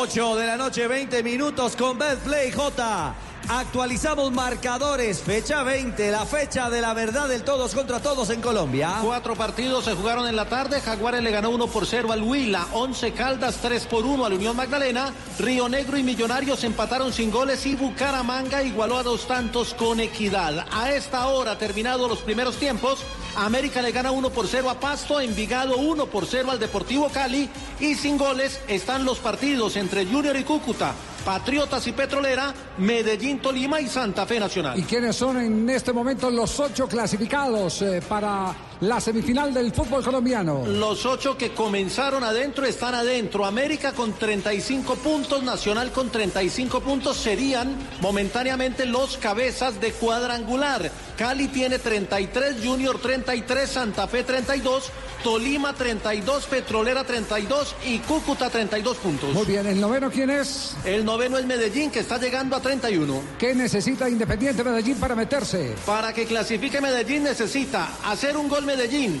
[0.00, 3.16] 8 de la noche, 20 minutos con Betplay J.
[3.50, 8.96] Actualizamos marcadores, fecha 20, la fecha de la verdad del todos contra todos en Colombia.
[9.02, 10.82] Cuatro partidos se jugaron en la tarde.
[10.82, 12.66] Jaguares le ganó 1 por 0 al Huila.
[12.72, 15.14] 11 Caldas 3 por 1 al Unión Magdalena.
[15.38, 20.66] Río Negro y Millonarios empataron sin goles y Bucaramanga igualó a dos tantos con equidad.
[20.70, 22.98] A esta hora, terminados los primeros tiempos,
[23.34, 25.22] América le gana 1 por 0 a Pasto.
[25.22, 27.48] Envigado 1 por 0 al Deportivo Cali.
[27.80, 30.92] Y sin goles están los partidos entre Junior y Cúcuta.
[31.24, 34.78] Patriotas y Petrolera, Medellín, Tolima y Santa Fe Nacional.
[34.78, 40.04] ¿Y quiénes son en este momento los ocho clasificados eh, para la semifinal del fútbol
[40.04, 40.64] colombiano?
[40.66, 43.44] Los ocho que comenzaron adentro están adentro.
[43.44, 50.90] América con 35 puntos, Nacional con 35 puntos serían momentáneamente los cabezas de cuadrangular.
[51.16, 54.90] Cali tiene 33, Junior 33, Santa Fe 32,
[55.24, 59.34] Tolima 32, Petrolera 32 y Cúcuta 32 puntos.
[59.34, 60.76] Muy bien, ¿el noveno quién es?
[60.84, 63.20] El noveno es Medellín que está llegando a 31.
[63.38, 65.74] ¿Qué necesita Independiente Medellín para meterse?
[65.84, 69.20] Para que clasifique Medellín necesita hacer un gol Medellín,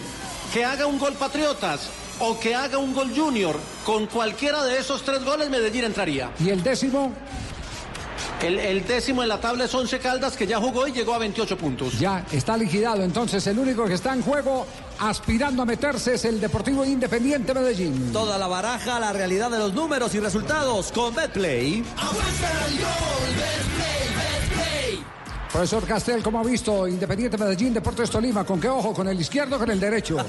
[0.52, 1.88] que haga un gol Patriotas
[2.20, 3.58] o que haga un gol Junior.
[3.84, 6.30] Con cualquiera de esos tres goles Medellín entraría.
[6.38, 7.12] ¿Y el décimo?
[8.42, 11.18] El, el décimo en la tabla es 11 Caldas que ya jugó y llegó a
[11.18, 11.98] 28 puntos.
[11.98, 14.66] Ya está liquidado, entonces el único que está en juego
[15.00, 18.12] aspirando a meterse es el Deportivo Independiente Medellín.
[18.12, 21.82] Toda la baraja, la realidad de los números y resultados con Betplay.
[25.52, 28.44] Profesor Castel, ¿cómo ha visto Independiente Medellín, Deportes Tolima?
[28.44, 28.92] ¿Con qué ojo?
[28.92, 30.18] ¿Con el izquierdo o con el derecho?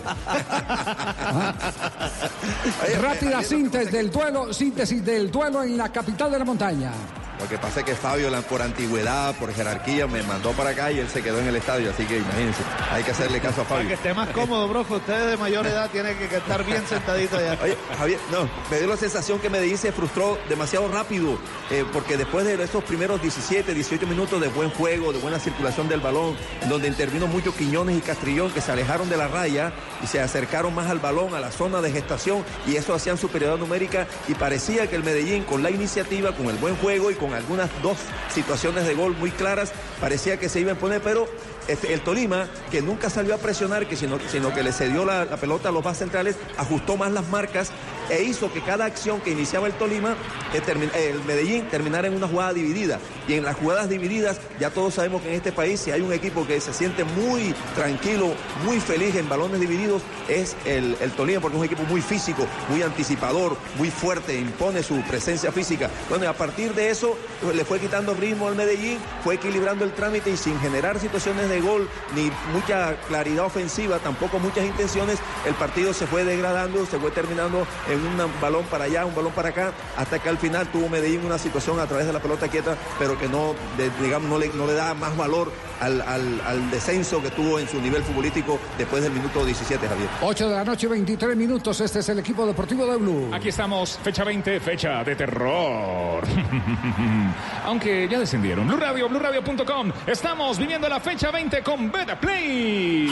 [3.01, 6.91] Rápida síntesis del duelo, síntesis del duelo en la capital de la montaña.
[7.39, 10.99] Lo que pasa es que Fabio, por antigüedad, por jerarquía, me mandó para acá y
[10.99, 11.89] él se quedó en el estadio.
[11.91, 13.95] Así que imagínense, hay que hacerle caso a Para que Fabio.
[13.95, 14.95] esté más cómodo, brojo.
[14.95, 17.57] Usted de mayor edad tiene que estar bien sentadito allá.
[17.63, 21.37] Oye, Javier, no, me dio la sensación que Medellín se frustró demasiado rápido,
[21.69, 25.87] eh, porque después de esos primeros 17, 18 minutos de buen juego, de buena circulación
[25.87, 26.35] del balón,
[26.67, 29.71] donde intervino mucho Quiñones y Castrillón, que se alejaron de la raya
[30.03, 33.59] y se acercaron más al balón, a la zona de gestación, y eso hacían superioridad
[33.59, 37.28] numérica, y parecía que el Medellín, con la iniciativa, con el buen juego y con
[37.33, 37.97] algunas dos
[38.33, 41.27] situaciones de gol muy claras, parecía que se iba a imponer, pero
[41.69, 45.25] este, el Tolima, que nunca salió a presionar, que sino, sino que le cedió la,
[45.37, 47.71] pelota a los más centrales, ajustó más las marcas
[48.09, 50.15] e hizo que cada acción que iniciaba el Tolima,
[50.53, 52.99] eh, eh, el Medellín, terminara en una jugada dividida.
[53.27, 56.11] Y en las jugadas divididas, ya todos sabemos que en este país, si hay un
[56.11, 58.33] equipo que se siente muy tranquilo,
[58.65, 62.47] muy feliz en balones divididos, es el, el Tolima, porque es un equipo muy físico,
[62.69, 65.91] muy anticipador, muy fuerte, impone su presencia física.
[66.09, 67.15] Bueno, y a partir de eso,
[67.53, 71.58] le fue quitando ritmo al Medellín, fue equilibrando el trámite y sin generar situaciones de
[71.61, 77.11] gol ni mucha claridad ofensiva, tampoco muchas intenciones, el partido se fue degradando, se fue
[77.11, 80.67] terminando en en un balón para allá, un balón para acá, hasta que al final
[80.67, 84.29] tuvo Medellín una situación a través de la pelota quieta, pero que no, de- digamos,
[84.29, 87.81] no le, no le da más valor al, al- al descenso que tuvo en su
[87.81, 90.07] nivel futbolístico después del minuto 17, Javier.
[90.21, 91.81] 8 de la noche, 23 minutos.
[91.81, 93.29] Este es el equipo deportivo de Blue.
[93.33, 96.23] Aquí estamos, fecha 20, fecha de terror.
[97.65, 98.67] Aunque ya descendieron.
[98.67, 99.91] Blue Radio, BlueRadio.com.
[100.07, 103.09] Estamos viviendo la fecha 20 con Beta Play.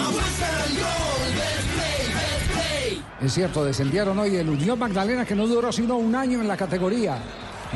[3.22, 6.58] Es cierto, descendieron hoy el Unión Magdalena que no duró sino un año en la
[6.58, 7.18] categoría.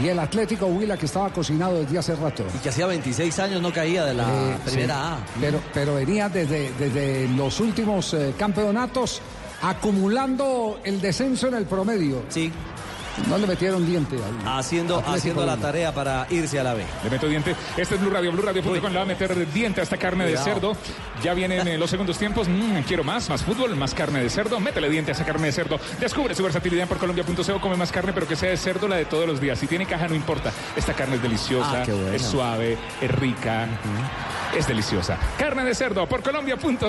[0.02, 2.44] Y el Atlético Huila que estaba cocinado desde hace rato.
[2.54, 5.40] Y que hacía 26 años no caía de la Eh, primera sí, A.
[5.40, 9.22] Pero, pero venía desde, desde los últimos eh, campeonatos
[9.62, 12.24] acumulando el descenso en el promedio.
[12.30, 12.52] Sí.
[13.28, 14.40] No le metieron diente ahí.
[14.46, 16.84] Haciendo, haciendo la tarea para irse a la B.
[17.04, 17.56] Le meto diente.
[17.78, 18.74] Este es Blue Radio, BlueRadio.com.
[18.92, 20.46] Le va a meter diente a esta carne Cuidado.
[20.46, 20.74] de cerdo.
[21.24, 22.48] Ya vienen eh, los segundos tiempos.
[22.48, 24.60] Mm, quiero más, más fútbol, más carne de cerdo.
[24.60, 25.80] Métele diente a esa carne de cerdo.
[26.00, 27.60] Descubre su versatilidad en porcolombia.co.
[27.62, 29.60] Come más carne, pero que sea de cerdo la de todos los días.
[29.60, 30.52] Si tiene caja, no importa.
[30.76, 33.68] Esta carne es deliciosa, Ah, es suave, es rica,
[34.58, 35.18] es deliciosa.
[35.38, 36.80] Carne de cerdo por colombia.co.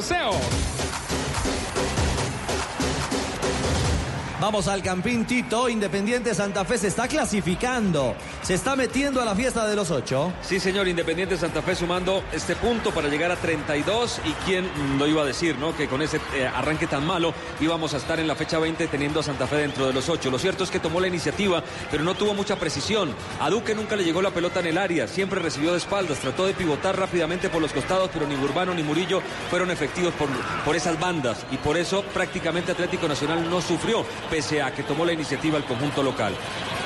[4.42, 5.68] Vamos al Campín Tito.
[5.68, 8.16] Independiente Santa Fe se está clasificando.
[8.42, 10.33] Se está metiendo a la fiesta de los ocho.
[10.42, 14.20] Sí, señor, Independiente Santa Fe sumando este punto para llegar a 32.
[14.24, 15.76] ¿Y quién lo iba a decir, no?
[15.76, 19.20] Que con ese eh, arranque tan malo íbamos a estar en la fecha 20 teniendo
[19.20, 20.28] a Santa Fe dentro de los ocho.
[20.28, 23.14] Lo cierto es que tomó la iniciativa, pero no tuvo mucha precisión.
[23.38, 26.46] A Duque nunca le llegó la pelota en el área, siempre recibió de espaldas, trató
[26.46, 30.28] de pivotar rápidamente por los costados, pero ni Urbano ni Murillo fueron efectivos por,
[30.64, 31.46] por esas bandas.
[31.52, 35.64] Y por eso prácticamente Atlético Nacional no sufrió, pese a que tomó la iniciativa el
[35.64, 36.33] conjunto local.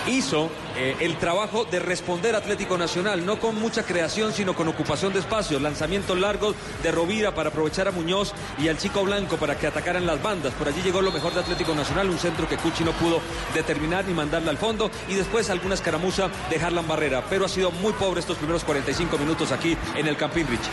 [0.09, 5.13] Hizo eh, el trabajo de responder Atlético Nacional, no con mucha creación, sino con ocupación
[5.13, 9.57] de espacios, lanzamientos largos de Rovira para aprovechar a Muñoz y al Chico Blanco para
[9.57, 10.55] que atacaran las bandas.
[10.55, 13.21] Por allí llegó lo mejor de Atlético Nacional, un centro que Cuchi no pudo
[13.55, 17.25] determinar ni mandarle al fondo y después alguna escaramuza de Harlan Barrera.
[17.31, 20.73] Pero ha sido muy pobre estos primeros 45 minutos aquí en el Campín Richie.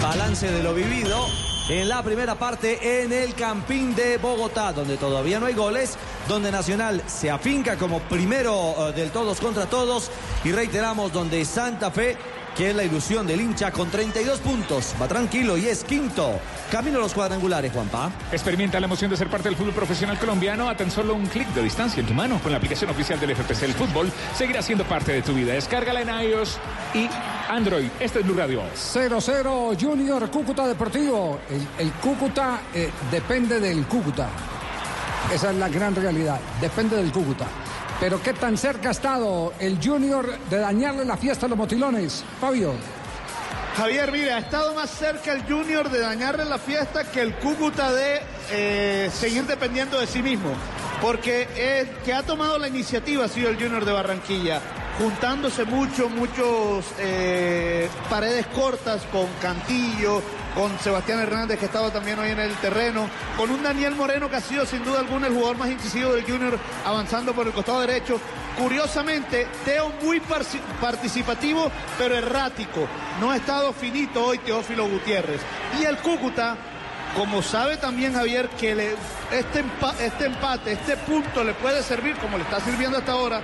[0.00, 5.40] Balance de lo vivido en la primera parte en el Campín de Bogotá, donde todavía
[5.40, 5.96] no hay goles,
[6.28, 10.10] donde Nacional se afinca como primero eh, del todos contra todos
[10.44, 12.18] y reiteramos donde Santa Fe,
[12.56, 16.38] que es la ilusión del hincha, con 32 puntos, va tranquilo y es quinto.
[16.70, 18.10] Camino a los cuadrangulares, Juanpa.
[18.30, 21.48] Experimenta la emoción de ser parte del fútbol profesional colombiano a tan solo un clic
[21.48, 22.38] de distancia en tu mano.
[22.42, 25.52] Con la aplicación oficial del FPC El Fútbol, seguirá siendo parte de tu vida.
[25.54, 26.58] Descárgala en iOS
[26.94, 27.08] y
[27.48, 27.88] Android.
[28.00, 28.62] Este es Blue Radio.
[28.74, 31.40] 0-0 Junior Cúcuta Deportivo.
[31.50, 34.28] El, el Cúcuta eh, depende del Cúcuta.
[35.32, 36.40] Esa es la gran realidad.
[36.60, 37.46] Depende del Cúcuta.
[38.02, 42.24] Pero qué tan cerca ha estado el Junior de dañarle la fiesta a los motilones.
[42.40, 42.74] Fabio.
[43.76, 47.92] Javier, mire, ha estado más cerca el Junior de dañarle la fiesta que el Cúcuta
[47.92, 50.50] de eh, seguir dependiendo de sí mismo.
[51.00, 54.60] Porque el que ha tomado la iniciativa ha sido el Junior de Barranquilla,
[54.98, 60.22] juntándose mucho, muchos eh, paredes cortas con Cantillo,
[60.54, 64.36] con Sebastián Hernández que estaba también hoy en el terreno, con un Daniel Moreno que
[64.36, 67.80] ha sido sin duda alguna el jugador más incisivo del Junior avanzando por el costado
[67.80, 68.20] derecho.
[68.58, 70.20] Curiosamente, Teo muy
[70.80, 72.86] participativo, pero errático.
[73.18, 75.40] No ha estado finito hoy Teófilo Gutiérrez.
[75.80, 76.56] Y el Cúcuta,
[77.16, 78.72] como sabe también Javier, que
[79.30, 79.64] este,
[80.00, 83.42] este empate, este punto le puede servir, como le está sirviendo hasta ahora,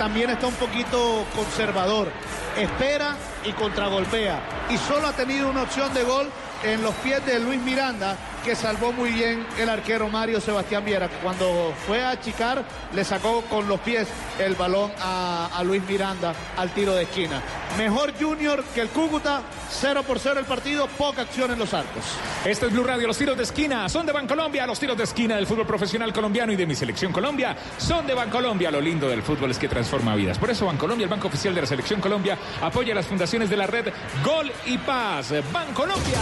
[0.00, 2.10] también está un poquito conservador.
[2.56, 4.40] Espera y contragolpea.
[4.70, 6.26] Y solo ha tenido una opción de gol
[6.64, 11.08] en los pies de Luis Miranda, que salvó muy bien el arquero Mario Sebastián Viera.
[11.22, 16.70] Cuando fue a achicar, le sacó con los pies el balón a, Luis Miranda al
[16.70, 17.42] tiro de esquina.
[17.76, 22.02] Mejor Junior que el Cúcuta, 0 por 0 el partido, poca acción en los arcos.
[22.44, 23.06] Este es Blue Radio.
[23.06, 24.66] Los tiros de esquina son de Bancolombia.
[24.66, 28.14] Los tiros de esquina del fútbol profesional colombiano y de mi selección Colombia son de
[28.14, 28.70] Bancolombia.
[28.70, 30.38] Lo lindo del fútbol es que transforma vidas.
[30.38, 33.66] Por eso Bancolombia, el banco oficial de la selección Colombia, apoya las fundaciones de la
[33.66, 33.92] red
[34.24, 35.34] Gol y Paz.
[35.52, 36.20] Bancolombia.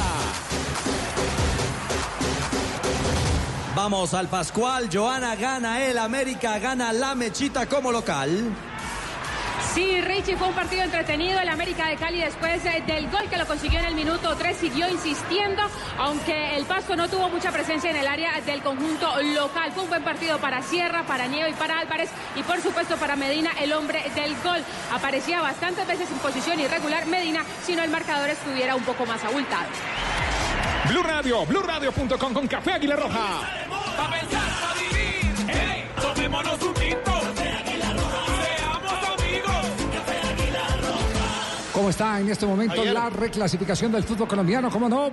[3.79, 4.89] Vamos al Pascual.
[4.93, 8.53] Joana gana el América, gana la Mechita como local.
[9.73, 11.39] Sí, Richie, fue un partido entretenido.
[11.39, 14.57] El América de Cali, después eh, del gol que lo consiguió en el minuto 3,
[14.57, 15.63] siguió insistiendo,
[15.97, 19.71] aunque el Pasto no tuvo mucha presencia en el área del conjunto local.
[19.71, 23.15] Fue un buen partido para Sierra, para Nieve y para Álvarez, y por supuesto para
[23.15, 24.61] Medina, el hombre del gol.
[24.93, 29.23] Aparecía bastantes veces en posición irregular Medina, si no el marcador estuviera un poco más
[29.23, 29.69] abultado.
[30.89, 33.68] Blue Radio, BlueRadio.com con Café Águila Roja.
[33.99, 35.35] Pa' pensar, pa' vivir.
[35.49, 37.13] Hey, tomémonos un tinto.
[37.37, 39.63] Seamos amigos.
[41.73, 44.71] Como ¿Cómo está en este momento Ayer- la reclasificación del fútbol colombiano?
[44.71, 45.11] ¿Cómo no?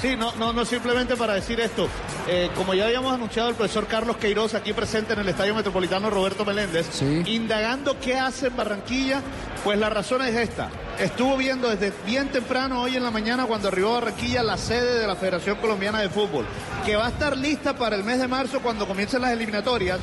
[0.00, 1.86] Sí, no, no, no simplemente para decir esto.
[2.26, 6.08] Eh, como ya habíamos anunciado el profesor Carlos Queiroz aquí presente en el Estadio Metropolitano
[6.08, 9.20] Roberto Meléndez, indagando qué hace en Barranquilla,
[9.62, 10.70] pues la razón es esta.
[10.98, 15.00] Estuvo viendo desde bien temprano hoy en la mañana cuando arribó a Barranquilla la sede
[15.00, 16.46] de la Federación Colombiana de Fútbol,
[16.86, 19.98] que va a estar lista para el mes de marzo cuando comiencen las eliminatorias,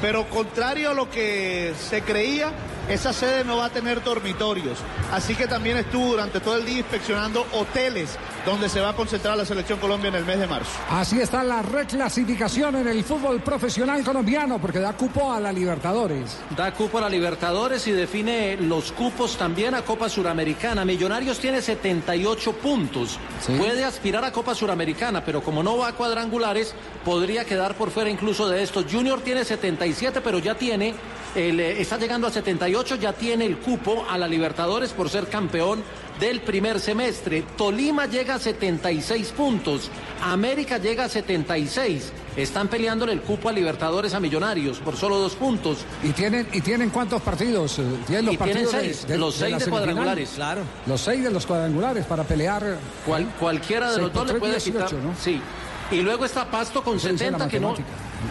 [0.00, 2.52] pero contrario a lo que se creía,
[2.88, 4.78] esa sede no va a tener dormitorios.
[5.12, 9.36] Así que también estuvo durante todo el día inspeccionando hoteles donde se va a concentrar
[9.36, 10.72] la selección Colombia en el mes de marzo.
[10.90, 16.38] Así está la reclasificación en el fútbol profesional colombiano, porque da cupo a la Libertadores.
[16.56, 20.84] Da cupo a la Libertadores y define los cupos también a Copa Suramericana.
[20.84, 23.18] Millonarios tiene 78 puntos.
[23.58, 28.10] Puede aspirar a Copa Suramericana, pero como no va a cuadrangulares, podría quedar por fuera
[28.10, 28.86] incluso de estos.
[28.90, 30.94] Junior tiene 77, pero ya tiene,
[31.34, 35.28] el, eh, está llegando a 78, ya tiene el cupo a la Libertadores por ser
[35.28, 35.82] campeón
[36.20, 37.42] del primer semestre.
[37.56, 39.90] Tolima llega a 76 puntos.
[40.22, 42.12] América llega a 76.
[42.36, 45.78] Están peleando en el cupo a Libertadores a Millonarios por solo dos puntos.
[46.02, 47.78] ¿Y tienen, y tienen cuántos partidos?
[47.78, 50.30] Eh, ¿Tienen los Y partidos de- seis, de, los seis de cuadrangulares.
[50.36, 50.62] Claro.
[50.86, 52.78] Los seis de los cuadrangulares para pelear.
[53.06, 54.98] Cual- cualquiera de los dos le puede 18, quitar.
[55.02, 55.14] ¿no?
[55.20, 55.40] Sí.
[55.90, 57.74] Y luego está Pasto con Eso dice la 70 que no.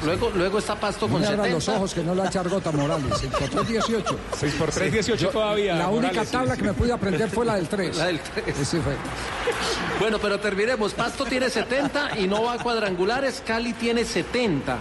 [0.04, 1.56] Luego, luego está Pasto con me abran 70.
[1.56, 3.14] los ojos que no la echa Argota Morales.
[3.20, 4.20] 6 por 3, 18.
[4.38, 6.62] 6 por 3, 18 todavía, La única Morales, tabla sí.
[6.62, 7.98] que me pude aprender fue la del 3.
[7.98, 8.56] La del 3.
[8.58, 8.96] Sí, fue.
[10.00, 10.94] Bueno, pero terminemos.
[10.94, 13.44] Pasto tiene 70 y no va a cuadrangulares.
[13.46, 14.78] Cali tiene 70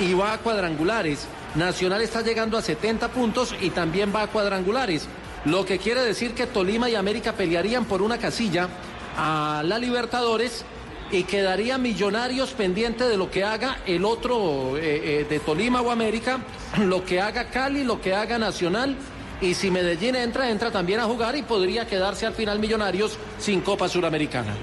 [0.00, 1.26] y va a cuadrangulares.
[1.54, 5.06] Nacional está llegando a 70 puntos y también va a cuadrangulares.
[5.44, 8.68] Lo que quiere decir que Tolima y América pelearían por una casilla
[9.16, 10.64] a la Libertadores
[11.12, 15.90] y quedaría Millonarios pendiente de lo que haga el otro eh, eh, de Tolima o
[15.90, 16.40] América,
[16.78, 18.96] lo que haga Cali, lo que haga Nacional.
[19.40, 23.60] Y si Medellín entra, entra también a jugar y podría quedarse al final Millonarios sin
[23.60, 24.54] Copa Suramericana.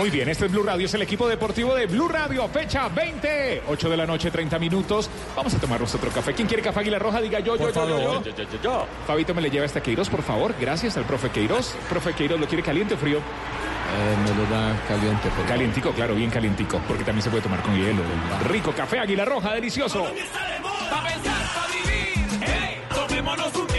[0.00, 3.64] Muy bien, este es Blue Radio, es el equipo deportivo de Blue Radio, fecha 20,
[3.68, 5.10] 8 de la noche, 30 minutos.
[5.36, 6.32] Vamos a tomarnos otro café.
[6.32, 7.20] ¿Quién quiere café Águila Roja?
[7.20, 8.86] Diga yo, yo, yo, yo, yo, yo, yo, yo.
[9.06, 10.54] Fabito me le lleva hasta Queiroz, por favor.
[10.58, 11.74] Gracias al profe Queiroz.
[11.90, 13.20] Profe Queiroz, ¿lo quiere caliente o frío?
[14.24, 15.28] me lo da caliente.
[15.36, 18.00] Por Calientico, claro, bien calientico, porque también se puede tomar con hielo.
[18.48, 20.04] Rico café Águila Roja, delicioso.
[20.04, 22.40] Pa' pensar, pa' vivir.
[22.40, 23.69] Hey, tomémonos un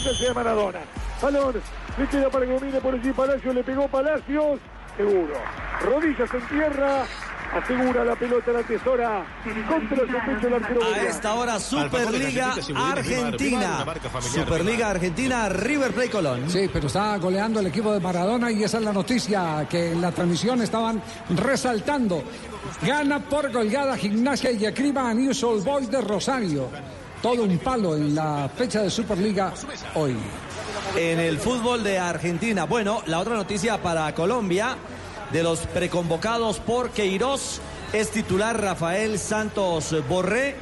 [0.00, 0.78] A Maradona.
[1.20, 1.54] Balón,
[1.98, 4.58] le queda para que domine por allí Palacios, le pegó Palacios,
[4.96, 5.34] seguro.
[5.82, 7.04] Rodillas en tierra,
[7.52, 9.26] asegura la pelota la tesora
[9.68, 10.80] contra su pecho el arquero.
[10.84, 13.84] A esta hora Superliga Argentina.
[14.20, 16.50] Superliga Argentina, River Plate Colón.
[16.50, 20.00] Sí, pero está goleando el equipo de Maradona y esa es la noticia que en
[20.00, 22.22] la transmisión estaban resaltando.
[22.82, 26.70] Gana por goleada Gimnasia y Acriba a News Old Boys de Rosario.
[27.22, 29.52] Todo un palo en la fecha de Superliga
[29.94, 30.16] hoy.
[30.96, 32.64] En el fútbol de Argentina.
[32.64, 34.76] Bueno, la otra noticia para Colombia,
[35.30, 37.60] de los preconvocados por Queiroz,
[37.92, 40.56] es titular Rafael Santos Borré.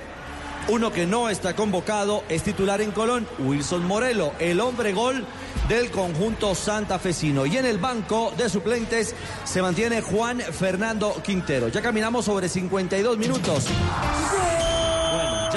[0.68, 5.24] Uno que no está convocado es titular en Colón, Wilson Morelo, el hombre gol
[5.68, 7.46] del conjunto santafesino.
[7.46, 11.68] Y en el banco de suplentes se mantiene Juan Fernando Quintero.
[11.68, 13.66] Ya caminamos sobre 52 minutos.
[13.68, 14.77] Bueno,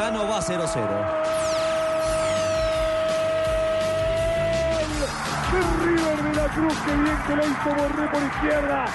[0.02, 1.32] ya va 0-0.
[5.52, 8.86] de River de la Cruz, que bien que la hizo Borré por izquierda.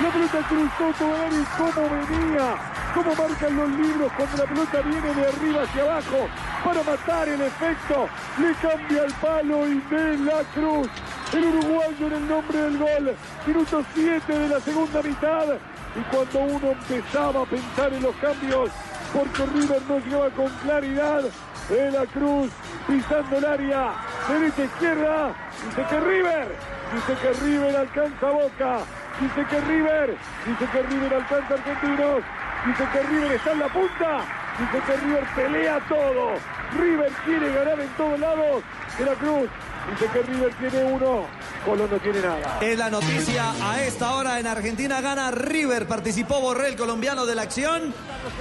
[0.00, 2.56] La pelota cruzó y cómo venía,
[2.94, 6.28] cómo marcan los libros cuando la pelota viene de arriba hacia abajo
[6.64, 8.08] para matar el efecto.
[8.38, 10.88] Le cambia el palo y de la Cruz,
[11.34, 13.16] el uruguayo en el nombre del gol.
[13.46, 15.44] Minuto 7 de la segunda mitad.
[15.96, 18.70] Y cuando uno empezaba a pensar en los cambios,
[19.12, 21.22] porque River no llegaba con claridad,
[21.68, 22.50] de la Cruz
[22.86, 23.94] pisando el área,
[24.28, 26.56] derecha izquierda, dice que River,
[26.92, 28.78] dice que River alcanza Boca,
[29.20, 32.22] dice que River, dice que River alcanza Argentinos,
[32.66, 34.20] dice que River está en la punta,
[34.58, 36.34] dice que River pelea todo,
[36.78, 38.62] River quiere ganar en todos lados,
[38.98, 39.48] de la Cruz,
[39.90, 41.26] dice que River tiene uno,
[41.64, 42.58] Colón no tiene nada.
[42.60, 45.86] Es la noticia a esta hora en Argentina gana River.
[45.86, 47.94] Participó Borrell, colombiano de la acción.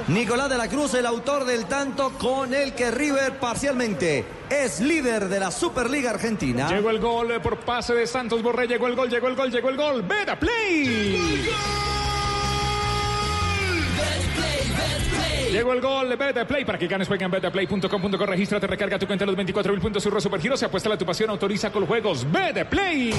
[0.08, 5.30] Nicolás de la Cruz, el autor del tanto con el que River parcialmente es líder
[5.30, 6.70] de la Superliga Argentina.
[6.70, 9.52] Llegó el gol eh, por pase de Santos Borré, llegó el gol, llegó el gol,
[9.52, 10.02] llegó el gol.
[10.04, 11.16] Beta Play.
[11.16, 12.03] Llegó el gol
[16.10, 16.66] de Beta Play.
[16.66, 18.26] Para que ganes, juega en betaplay.com.co.
[18.26, 20.04] Regístrate, recarga tu cuenta en los 24 mil puntos.
[20.04, 20.58] Surro Supergiro.
[20.58, 21.30] Se apuesta a tu pasión.
[21.30, 22.30] Autoriza con juegos.
[22.32, 23.14] Beta Play.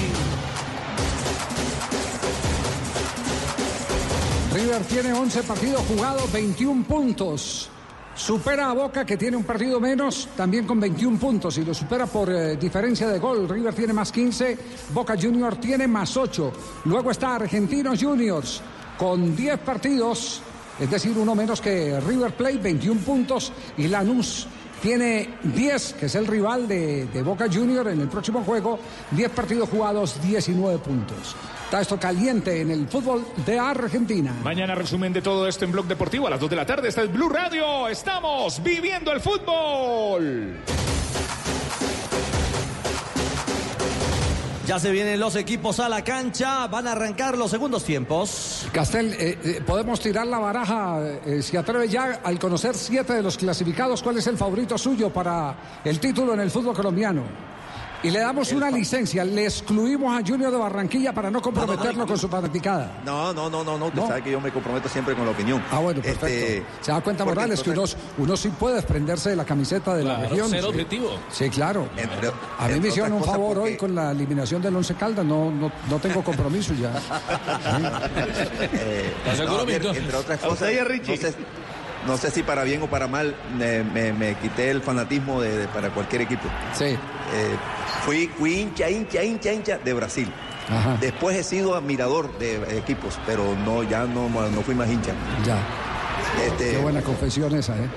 [4.53, 7.69] River tiene 11 partidos jugados, 21 puntos.
[8.15, 12.05] Supera a Boca, que tiene un partido menos, también con 21 puntos, y lo supera
[12.05, 13.49] por eh, diferencia de gol.
[13.49, 14.57] River tiene más 15,
[14.93, 16.53] Boca Junior tiene más 8.
[16.85, 18.61] Luego está Argentinos Juniors
[18.97, 20.41] con 10 partidos,
[20.79, 24.47] es decir, uno menos que River Plate, 21 puntos, y Lanús
[24.81, 28.79] tiene 10, que es el rival de, de Boca Junior en el próximo juego,
[29.11, 31.35] 10 partidos jugados, 19 puntos.
[31.65, 34.35] Está esto caliente en el fútbol de Argentina.
[34.43, 36.89] Mañana resumen de todo esto en Blog Deportivo a las 2 de la tarde.
[36.89, 37.87] Está el Blue Radio.
[37.87, 40.55] Estamos viviendo el fútbol.
[44.65, 48.65] Ya se vienen los equipos a la cancha, van a arrancar los segundos tiempos.
[48.71, 53.21] Castel, eh, eh, podemos tirar la baraja, eh, si atreve ya, al conocer siete de
[53.21, 57.54] los clasificados, ¿cuál es el favorito suyo para el título en el fútbol colombiano?
[58.05, 62.17] Y le damos una licencia, le excluimos a Junior de Barranquilla para no comprometerlo con
[62.19, 63.01] su fanaticada.
[63.03, 63.85] No, no, no, no, no.
[63.87, 65.63] Usted sabe que yo me comprometo siempre con la opinión.
[65.71, 66.27] Ah, bueno, perfecto.
[66.27, 67.83] Este, Se da cuenta, porque Morales, que uno,
[68.19, 70.49] uno sí puede desprenderse de la camiseta de la región.
[70.51, 70.67] ser sí.
[70.67, 71.09] objetivo.
[71.31, 71.89] Sí, claro.
[71.97, 72.29] Entre-
[72.59, 75.49] a mí me hicieron un favor porque- hoy con la eliminación del Once Caldas, no,
[75.49, 76.91] no, no tengo compromiso ya.
[78.73, 81.17] Eh, entre otras A usted cosas, y a Richie.
[81.17, 81.33] sé,
[82.07, 85.57] no sé si para bien o para mal me, me- me quité el fanatismo de,
[85.57, 86.43] de- para cualquier equipo.
[86.77, 86.85] Sí.
[86.85, 86.97] Eh,
[88.05, 90.31] fui, fui hincha, hincha, hincha, hincha de Brasil.
[90.69, 90.97] Ajá.
[90.99, 95.11] Después he sido admirador de equipos, pero no, ya no, no fui más hincha.
[95.45, 95.57] Ya.
[96.45, 97.87] Este, Qué buena confesión esa, ¿eh?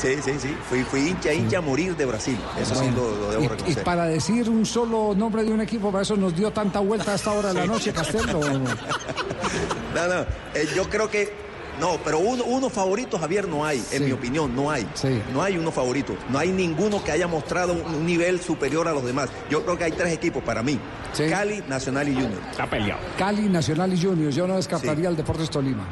[0.00, 0.56] Sí, sí, sí.
[0.68, 2.36] Fui, fui hincha, hincha a morir de Brasil.
[2.60, 3.84] Eso sí Bueno, lo, lo debo y- y, reconocer.
[3.84, 7.14] para decir un solo nombre de un equipo, para eso nos dio tanta vuelta a
[7.14, 8.40] esta hora de la noche, Castelo.
[9.94, 10.20] No, no.
[10.54, 11.32] eh, yo creo que.
[11.80, 14.04] No, pero uno, uno favorito, Javier, no hay, en Sí.
[14.04, 14.86] mi opinión, no hay.
[14.94, 15.20] Sí.
[15.32, 16.16] No hay uno favorito.
[16.30, 19.30] No hay ninguno que haya mostrado un, nivel superior a los demás.
[19.50, 20.78] Yo creo que hay tres equipos para mí.
[21.12, 21.24] Sí.
[21.28, 22.40] Cali, Nacional y Junior.
[22.50, 23.00] Está peleado.
[23.18, 24.32] Cali, Nacional y Junior.
[24.32, 25.86] Yo no descartaría el Deportes Tolima.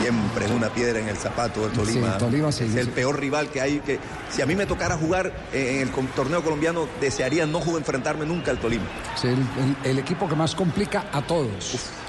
[0.00, 2.12] Siempre es una piedra en el zapato del Tolima.
[2.14, 2.78] Sí, Tolima sí, es sí.
[2.78, 3.80] el peor rival que hay.
[3.80, 3.98] Que,
[4.30, 8.50] si a mí me tocara jugar en el torneo colombiano, desearía no jugar, enfrentarme nunca
[8.50, 8.84] al Tolima.
[9.16, 11.50] Sí, el, el- el equipo que más complica a todos.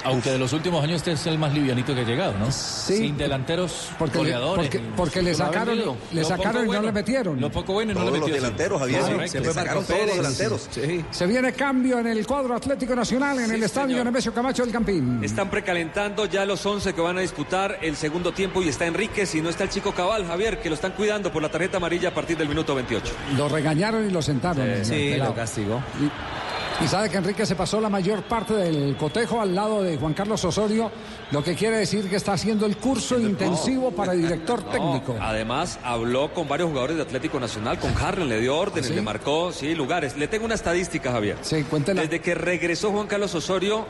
[0.04, 2.52] Aunque de los últimos años este es el más livianito que ha llegado, ¿no?
[2.52, 2.98] Sí.
[2.98, 4.66] Sin delanteros Porque le- goleadores.
[4.68, 5.98] porque- porque le sacaron- vendido.
[6.12, 7.40] le sacaron y no le metieron.
[7.40, 8.36] Lo poco bueno y no Todos le los metió.
[8.40, 8.42] sí.
[8.44, 9.02] delanteros, Javier.
[9.02, 9.28] Correcto.
[9.32, 10.70] Se le sacaron todos los delanteros.
[11.12, 14.06] Se viene cambio en el cuadro Atlético Nacional en el estadio señor.
[14.06, 15.24] Nemesio Camacho del Campín.
[15.24, 19.34] Están precalentando ya los 11 que van a disputar el segundo tiempo y está Enríquez
[19.36, 22.10] y no está el chico Cabal, Javier, que lo están cuidando por la tarjeta amarilla
[22.10, 23.14] a partir del minuto 28.
[23.38, 24.68] Lo regañaron y lo sentaron.
[24.68, 25.32] el Sí, pelado.
[25.32, 25.82] lo castigó.
[26.00, 29.98] Y, y sabe que Enrique se pasó la mayor parte del cotejo al lado de
[29.98, 30.92] Juan Carlos Osorio,
[31.30, 35.16] lo que quiere decir que está haciendo el curso intensivo para director No, técnico.
[35.22, 38.94] además, habló con varios jugadores de Atlético Nacional, con Harlan, le dio órdenes, ¿Sí?
[38.96, 40.18] le marcó, sí, lugares.
[40.18, 41.38] Le tengo una estadística, Javier.
[41.42, 42.02] Sí, cuéntela.
[42.02, 43.86] Desde que regresó Juan Carlos Osorio,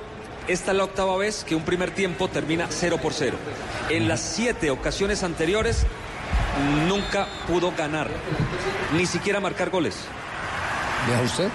[0.47, 3.37] esta es la octava vez que un primer tiempo termina 0 por 0.
[3.89, 5.85] En las siete ocasiones anteriores,
[6.87, 8.09] nunca pudo ganar,
[8.93, 9.95] ni siquiera marcar goles.
[11.07, 11.49] ¿Vea usted?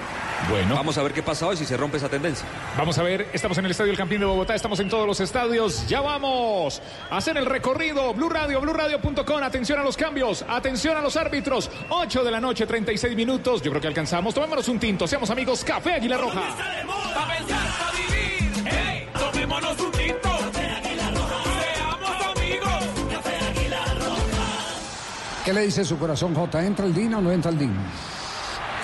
[0.50, 2.46] Bueno, Vamos a ver qué pasa hoy si se rompe esa tendencia.
[2.76, 3.26] vamos a ver.
[3.32, 4.54] Estamos en el Estadio El Campín de Bogotá.
[4.54, 5.86] Estamos en todos los estadios.
[5.88, 8.12] Ya vamos a hacer el recorrido.
[8.12, 9.42] Blue Radio, BlueRadio.com.
[9.42, 10.44] Atención a los cambios.
[10.46, 11.70] Atención a los árbitros.
[11.88, 13.62] 8 de la noche, 36 minutos.
[13.62, 14.34] Yo creo que alcanzamos.
[14.34, 15.08] Tomémonos un tinto.
[15.08, 15.64] Seamos amigos.
[15.64, 16.42] Café Águila Roja.
[17.14, 18.45] Pa' pensar, pa' vivir.
[19.48, 20.28] Un tinto.
[25.44, 26.64] ¿Qué le dice su corazón, J?
[26.64, 27.72] ¿Entra el DIN o no entra el DIN?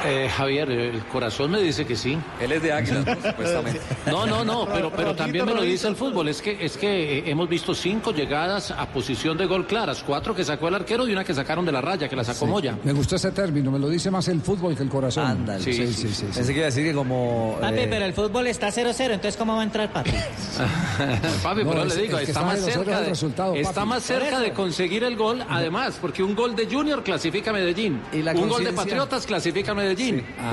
[0.04, 2.18] Eh, Javier, el corazón me dice que sí.
[2.40, 3.30] Él es de Águilas, ¿no?
[3.30, 3.80] supuestamente.
[4.06, 6.28] No, no, no, pero, pero también me lo dice el fútbol.
[6.28, 10.34] Es que, es que eh, hemos visto cinco llegadas a posición de gol claras, cuatro
[10.34, 12.76] que sacó el arquero y una que sacaron de la raya, que la sacó Moya.
[12.84, 15.24] Me gustó ese término, me lo dice más el fútbol que el corazón.
[15.26, 15.62] Ándale.
[15.62, 16.26] Sí, sí, sí.
[16.32, 17.56] sí, que iba a decir que como.
[17.60, 20.10] Papi, eh, pero el fútbol está 0-0, entonces ¿cómo va a entrar papi?
[21.42, 23.88] Papi, No, pero es- le digo, está más cerca, de, resultado, está papi.
[23.88, 28.00] más cerca de conseguir el gol, además, porque un gol de Junior clasifica a Medellín,
[28.12, 28.72] ¿Y la un gol de?
[28.72, 29.91] Patriotas clasifica a Medellín,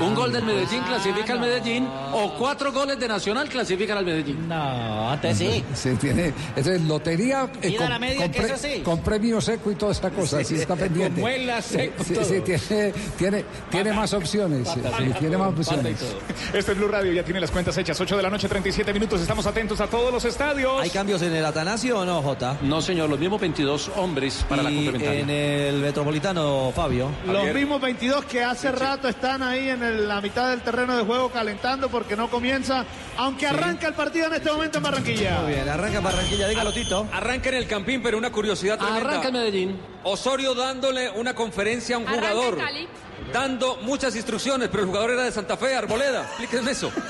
[0.00, 4.48] un gol del Medellín clasifica al Medellín, o cuatro goles de Nacional clasifican al Medellín.
[4.48, 5.64] No, entonces sí.
[5.74, 8.80] Se tiene, es lotería eh, Mira la media, que eso sí.
[8.84, 11.20] con premio seco y toda esa cosa, sí, está pendiente.
[11.20, 15.96] Con muela, seco, Sí, sí, tiene, tiene, tiene más opciones, sí, sí, tiene más opciones.
[16.52, 17.12] Este es Blue Radio.
[17.12, 18.00] Ya tiene las cuentas hechas.
[18.00, 19.20] 8 de la noche, 37 minutos.
[19.20, 20.80] Estamos atentos a todos los estadios.
[20.82, 22.58] ¿Hay cambios en el Atanasio o no, Jota?
[22.62, 25.20] No, señor, los mismos 22 hombres para la Y complementaria.
[25.20, 27.08] en el Metropolitano, Fabio.
[27.26, 31.04] Los mismos 22 que hace rato están ahí en el- la mitad del terreno de
[31.04, 32.84] juego calentando porque no comienza,
[33.16, 35.42] aunque arranca el partido en este momento en Barranquilla.
[35.42, 37.06] Muy bien, arranca Barranquilla, dígalo Tito.
[37.12, 39.08] Arranca en el Campín, pero una curiosidad tremenda.
[39.08, 39.80] Arranca el Medellín.
[40.02, 42.58] Osorio dándole una conferencia a un Arranca jugador.
[42.58, 42.88] en Cali.
[43.32, 46.22] Dando muchas instrucciones, pero el jugador era de Santa Fe, Arboleda.
[46.22, 46.90] Explíquenme eso.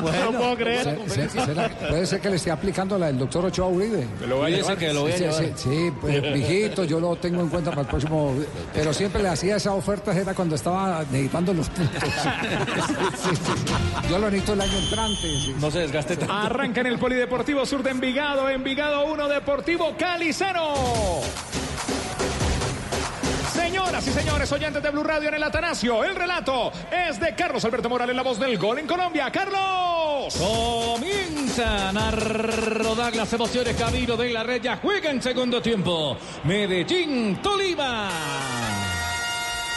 [0.00, 0.84] Bueno, no puedo creer.
[1.08, 4.06] se- se- será- puede ser que le esté aplicando la del doctor Ochoa Uribe.
[4.26, 5.24] lo voy a que lo voy a Sí.
[5.32, 8.34] Sí, sí, pues, mijito, yo lo tengo en cuenta para el próximo.
[8.72, 12.02] Pero siempre le hacía esa oferta, era cuando estaba necesitando los puntos.
[12.88, 14.08] Sí, sí, sí.
[14.10, 15.22] Yo lo necesito el año entrante.
[15.22, 15.54] sí.
[15.60, 16.32] No se desgaste tanto.
[16.32, 18.48] Arranca en el Polideportivo Sur de Envigado.
[18.48, 20.60] Envigado 1, Deportivo Cali 0.
[23.68, 27.62] Señoras y señores, oyentes de Blue Radio en el Atanasio, el relato es de Carlos
[27.66, 29.30] Alberto Morales, la voz del gol en Colombia.
[29.30, 30.34] ¡Carlos!
[30.38, 34.62] Comienzan a rodar las emociones camino de la red.
[34.62, 36.16] Ya juega en segundo tiempo.
[36.44, 38.57] Medellín, Tolima.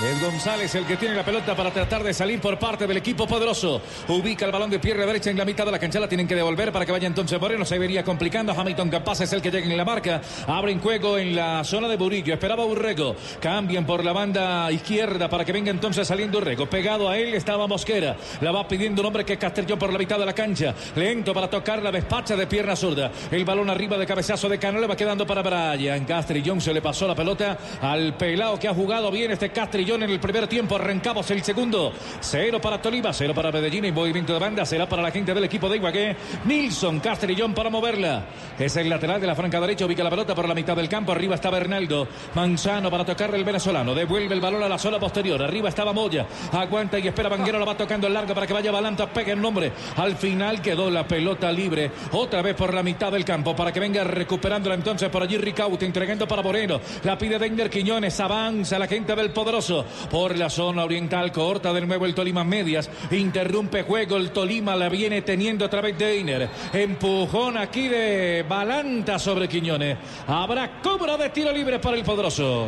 [0.03, 3.27] Es González el que tiene la pelota para tratar de salir por parte del equipo
[3.27, 3.79] poderoso.
[4.07, 5.99] Ubica el balón de pierna derecha en la mitad de la cancha.
[5.99, 7.65] La tienen que devolver para que vaya entonces Moreno.
[7.65, 8.51] Se vería complicando.
[8.51, 10.19] Hamilton Capaz es el que llega en la marca.
[10.47, 12.33] Abre en juego en la zona de Burillo.
[12.33, 13.15] Esperaba Urrego.
[13.39, 16.65] Cambian por la banda izquierda para que venga entonces saliendo Urrego.
[16.65, 18.17] Pegado a él estaba Mosquera.
[18.41, 20.73] La va pidiendo un hombre que Castellón por la mitad de la cancha.
[20.95, 23.11] Lento para tocar la despacha de pierna zurda.
[23.29, 26.05] El balón arriba de cabezazo de Cano le va quedando para Brian.
[26.05, 30.03] Castrillón se le pasó la pelota al pelado que ha jugado bien este Castrillón en
[30.03, 30.75] el primer tiempo.
[30.75, 31.93] Arrancamos el segundo.
[32.19, 33.85] Cero para Tolima, cero para Medellín.
[33.85, 36.15] En movimiento de banda será para la gente del equipo de Iguaque.
[36.45, 38.25] Nilson Castrillón para moverla.
[38.57, 39.85] Es el lateral de la franca derecha.
[39.85, 41.11] Ubica la pelota por la mitad del campo.
[41.11, 42.07] Arriba está Bernaldo.
[42.35, 43.93] Manzano para tocarle el venezolano.
[43.93, 45.41] Devuelve el balón a la zona posterior.
[45.41, 46.25] Arriba estaba Moya.
[46.51, 47.59] Aguanta y espera Banguero.
[47.59, 49.07] La va tocando el largo para que vaya Balanta.
[49.11, 49.71] Pega el nombre.
[49.97, 51.91] Al final quedó la pelota libre.
[52.11, 55.85] Otra vez por la mitad del campo para que venga recuperándola entonces por allí Ricaute.
[55.85, 56.79] Entregando para Moreno.
[57.03, 58.19] La pide Deiner Quiñones.
[58.19, 59.70] Avanza la gente del poderoso.
[60.09, 61.31] Por la zona oriental.
[61.31, 62.89] Corta de nuevo el Tolima medias.
[63.11, 64.17] Interrumpe juego.
[64.17, 66.49] El Tolima la viene teniendo otra vez Deiner.
[66.73, 69.97] Empujón aquí de Balanta sobre Quiñones.
[70.27, 72.67] Habrá cobro de tiro libre para el poderoso.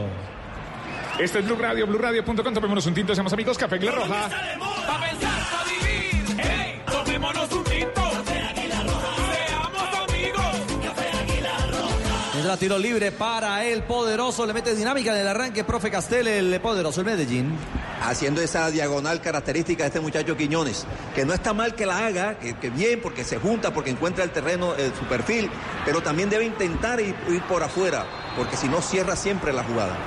[1.19, 2.53] Este es Blue Radio, BlueRadio.com.
[2.53, 3.57] Tomémonos un tinto, seamos amigos.
[3.57, 4.29] Café Roja.
[4.29, 6.39] Pa' pensar, pa' vivir.
[6.39, 6.81] ¡Ey!
[6.91, 7.52] Tomémonos
[12.43, 14.45] Tendrá tiro libre para el poderoso.
[14.45, 17.57] Le mete dinámica en el arranque, profe Castel, el poderoso, el Medellín.
[18.01, 20.85] haciendo esa diagonal característica de este muchacho Quiñones,
[21.15, 24.31] que no está mal que la haga, que, bien, porque se junta, porque encuentra el
[24.31, 25.49] terreno, eh, su perfil,
[25.85, 27.15] pero también debe intentar ir
[27.47, 29.97] por afuera, porque si no cierra siempre la jugada.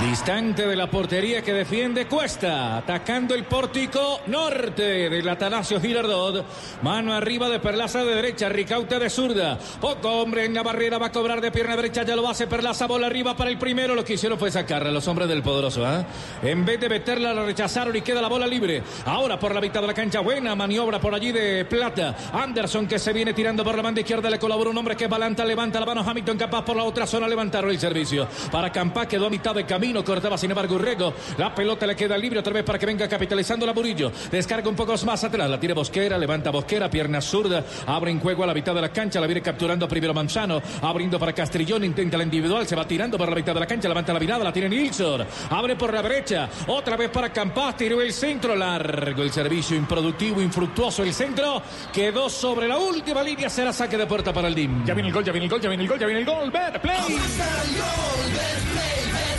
[0.00, 6.42] Distante de la portería que defiende Cuesta, atacando el pórtico norte del Atanasio Girardot.
[6.80, 9.58] Mano arriba de Perlaza de derecha, Ricaute de zurda.
[9.82, 12.86] Poco hombre en la barrera, va a cobrar de pierna derecha, ya lo hace Perlaza,
[12.86, 13.94] bola arriba para el primero.
[13.94, 15.84] Lo que hicieron fue sacarla los hombres del poderoso.
[15.84, 16.02] ¿ah?
[16.42, 18.82] En vez de meterla, la rechazaron y queda la bola libre.
[19.04, 22.16] Ahora por la mitad de la cancha, buena maniobra por allí de Plata.
[22.32, 25.10] Anderson que se viene tirando por la banda izquierda, le colabora un hombre que es
[25.10, 28.26] Balanta, levanta la mano Hamilton, capaz por la otra zona, levantaron el servicio.
[28.50, 31.12] Para Campá quedó a mitad de camino, cortaba sin embargo Urrego.
[31.36, 34.12] La pelota le queda libre otra vez para que venga capitalizando la Burillo.
[34.30, 38.44] Descarga un poco más atrás, la tiene Bosquera, levanta Bosquera, pierna zurda, abre en juego
[38.44, 42.16] a la mitad de la cancha, la viene capturando primero Manzano, abriendo para Castrillón, intenta
[42.16, 44.52] la individual, se va tirando por la mitad de la cancha, levanta la mirada, la
[44.52, 49.32] tiene Nilsson, abre por la derecha, otra vez para Campás, tiró el centro largo, el
[49.32, 51.60] servicio improductivo, infructuoso, el centro
[51.92, 54.84] quedó sobre la última línea, será saque de puerta para el DIM.
[54.84, 56.26] Ya viene el gol, ya viene el gol, ya viene el gol, ya viene el
[56.26, 56.50] gol.
[56.52, 56.94] Bet Play.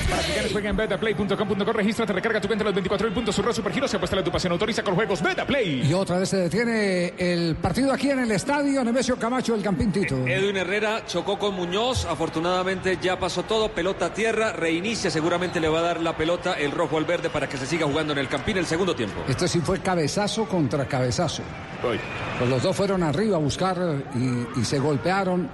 [0.10, 3.92] Para que ganes, juega en betaplay.com.co, regístrate, recarga tu cuenta los 24 puntos, surra supergiros
[3.94, 5.88] y apuesta a tu pasión, autoriza con juegos Betaplay.
[5.90, 9.92] Y otra vez se detiene el partido aquí en el estadio Nemesio Camacho del Campín
[9.92, 10.16] Tito.
[10.28, 15.68] Edwin Herrera chocó con Muñoz, afortunadamente ya pasó todo, pelota a tierra, reinicia, seguramente le
[15.68, 18.20] va a dar la pelota el rojo al verde para que se siga jugando en
[18.20, 19.22] el Campín el segundo tiempo.
[19.28, 21.44] Este sí fue cabezazo contra cabezazo.
[21.82, 23.78] Pues los dos fueron arriba a buscar
[24.16, 25.50] y, y se golpearon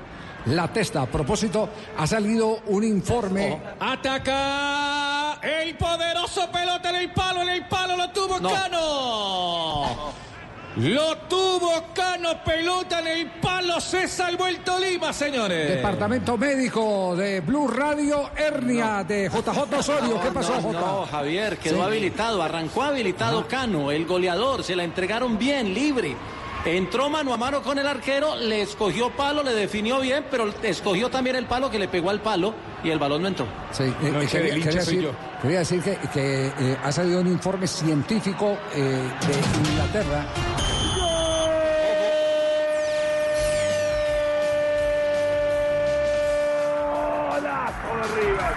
[0.45, 1.01] la testa.
[1.03, 3.59] A propósito, ha salido un informe.
[3.79, 10.11] Ataca el poderoso pelota en el palo, en el palo lo tuvo Cano.
[10.77, 15.67] Lo tuvo Cano, pelota en el palo, se salvó el Tolima, señores.
[15.69, 20.21] Departamento médico de Blue Radio, hernia de JJ Osorio.
[20.21, 20.79] ¿Qué pasó, no, Jota?
[20.79, 21.81] no, Javier, quedó Sí.
[21.81, 26.15] habilitado, arrancó habilitado Cano, el goleador, se la entregaron bien, libre.
[26.65, 31.09] Entró mano a mano con el arquero, le escogió palo, le definió bien, pero escogió
[31.09, 32.53] también el palo que le pegó al palo
[32.83, 33.47] y el balón no entró.
[33.71, 35.11] Sí, eh, No, eh, quería, decir, yo.
[35.41, 38.79] quería decir que, que, eh, ha salido un informe científico eh,
[39.27, 40.25] de Inglaterra.
[47.29, 48.53] Golazo de River.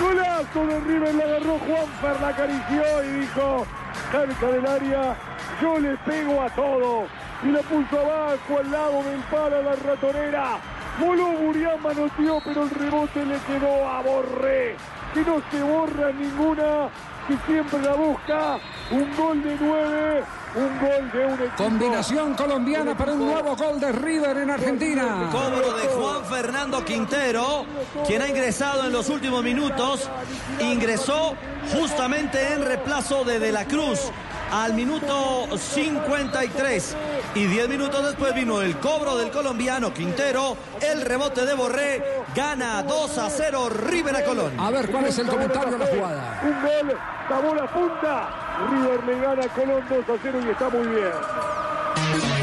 [0.00, 1.14] Golazo de River.
[1.14, 3.66] Le agarró Juanfer, la acarició y dijo,
[4.10, 5.16] cerca del área,
[5.62, 7.06] yo le pego a todo.
[7.42, 10.58] Y lo puso abajo al lado del palo la ratonera.
[10.98, 14.76] Voló Burián, manoteó, pero el rebote le quedó a Borré.
[15.14, 16.90] Que no se borra ninguna,
[17.28, 18.58] que siempre la busca.
[18.90, 20.24] Un gol de nueve,
[20.56, 21.56] un gol de un equipo.
[21.56, 25.28] Combinación colombiana para un nuevo gol de River en Argentina.
[25.30, 27.64] Cobro de Juan Fernando Quintero,
[28.04, 30.10] quien ha ingresado en los últimos minutos.
[30.58, 31.36] Ingresó
[31.72, 34.10] justamente en reemplazo de De la Cruz
[34.50, 36.96] al minuto 53.
[37.34, 40.56] Y 10 minutos después vino el cobro del colombiano Quintero.
[40.80, 42.02] El rebote de Borré
[42.34, 44.58] gana 2 a 0 River a Colón.
[44.58, 46.40] A ver cuál es el comentario de la jugada.
[46.42, 48.28] Un gol, tapó la punta.
[48.70, 52.37] River le gana a Colón 2 a 0 y está muy bien.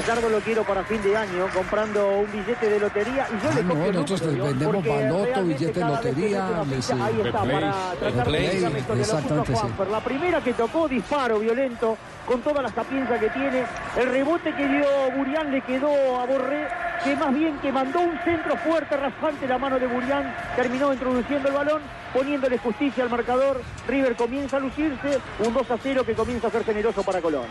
[0.00, 3.26] Gallardo lo quiero para fin de año, comprando un billete de lotería.
[3.30, 7.42] Y yo Ah, le no, nosotros les vendemos baloto, billete de lotería, les, Ahí está,
[7.42, 8.60] para tratar de.
[8.60, 9.58] Lo puso exactamente, sí.
[9.58, 9.88] Juanfer.
[9.88, 11.96] La primera que tocó, disparo violento,
[12.26, 13.64] con toda la sapienza que tiene.
[13.96, 14.86] El rebote que dio
[15.16, 16.68] Burián le quedó a Borré,
[17.02, 21.48] que más bien que mandó un centro fuerte, raspante la mano de Burián, terminó introduciendo
[21.48, 21.82] el balón,
[22.12, 23.60] poniéndole justicia al marcador.
[23.88, 27.46] River comienza a lucirse, un 2 a 0 que comienza a ser generoso para Colón.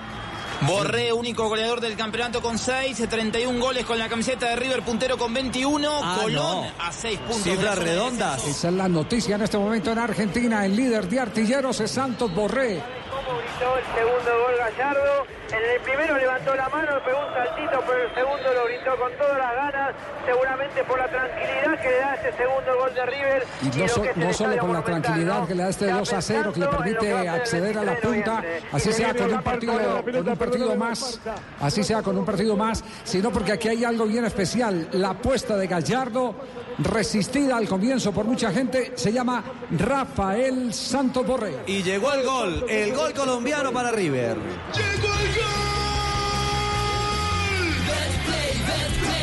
[0.62, 5.18] Borré, único goleador del campeonato con 6, 31 goles con la camiseta de River, puntero
[5.18, 6.72] con 21, Ah, Colón no.
[6.84, 7.44] a 6 puntos.
[7.44, 8.46] Cifras redondas.
[8.48, 10.66] Esa es la noticia en este momento en Argentina.
[10.66, 12.82] El líder de artilleros es Santos Borré.
[13.26, 15.26] Gritó el segundo gol Gallardo.
[15.48, 19.12] En el primero levantó la mano, pegó un saltito, pero el segundo lo gritó con
[19.18, 19.96] todas las ganas,
[20.26, 23.44] seguramente por la tranquilidad que le da este segundo gol de River.
[23.62, 25.48] Y no, so- solo por la tranquilidad ¿no?
[25.48, 28.02] que le da este Ya 2 a 0, que le permite acceder a la 23
[28.02, 28.44] de punta,
[28.74, 31.22] así sea con un partido, pelota, con un partido más,
[31.62, 34.90] así sea con un partido más, sino porque aquí hay algo bien especial.
[34.92, 36.36] La apuesta de Gallardo,
[36.80, 39.42] resistida al comienzo por mucha gente, se llama
[39.72, 41.56] Rafael Santos Borré.
[41.68, 44.38] Y llegó el gol, el gol colombiano para River.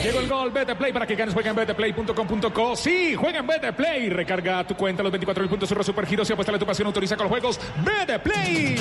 [0.05, 2.76] Llegó el gol, Vete Play para que ganes, juega en betplay.com.co.
[2.76, 4.11] Sí, juega en Vete Play.
[4.11, 7.16] Recarga tu cuenta, los 24 mil puntos, surra super giros y apuesta tu pasión, autoriza
[7.16, 7.59] con los juegos.
[7.82, 8.76] Vete Play.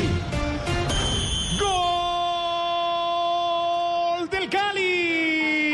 [1.62, 1.70] Gol
[4.30, 5.72] del Cali.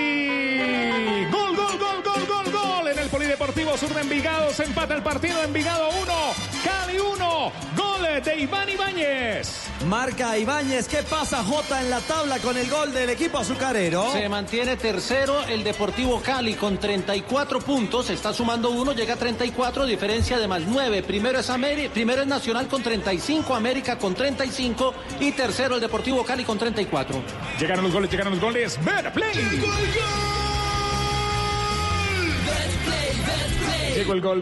[3.39, 5.41] Polideportivo Sur de Envigado se empata el partido.
[5.41, 6.13] Envigado 1,
[6.61, 7.51] Cali 1.
[7.77, 9.61] Gol de Iván Ibáñez.
[9.85, 14.11] Marca Ibáñez, ¿qué pasa Jota en la tabla con el gol del equipo azucarero?
[14.11, 19.85] Se mantiene tercero el Deportivo Cali con 34 puntos, está sumando uno, llega a 34,
[19.85, 21.01] diferencia de más 9.
[21.03, 26.25] Primero es, Ameri- primero es Nacional con 35, América con 35 y tercero el Deportivo
[26.25, 27.23] Cali con 34.
[27.57, 28.77] Llegaron los goles, llegaron los goles.
[29.13, 29.33] Play.
[29.33, 30.38] Llegó el gol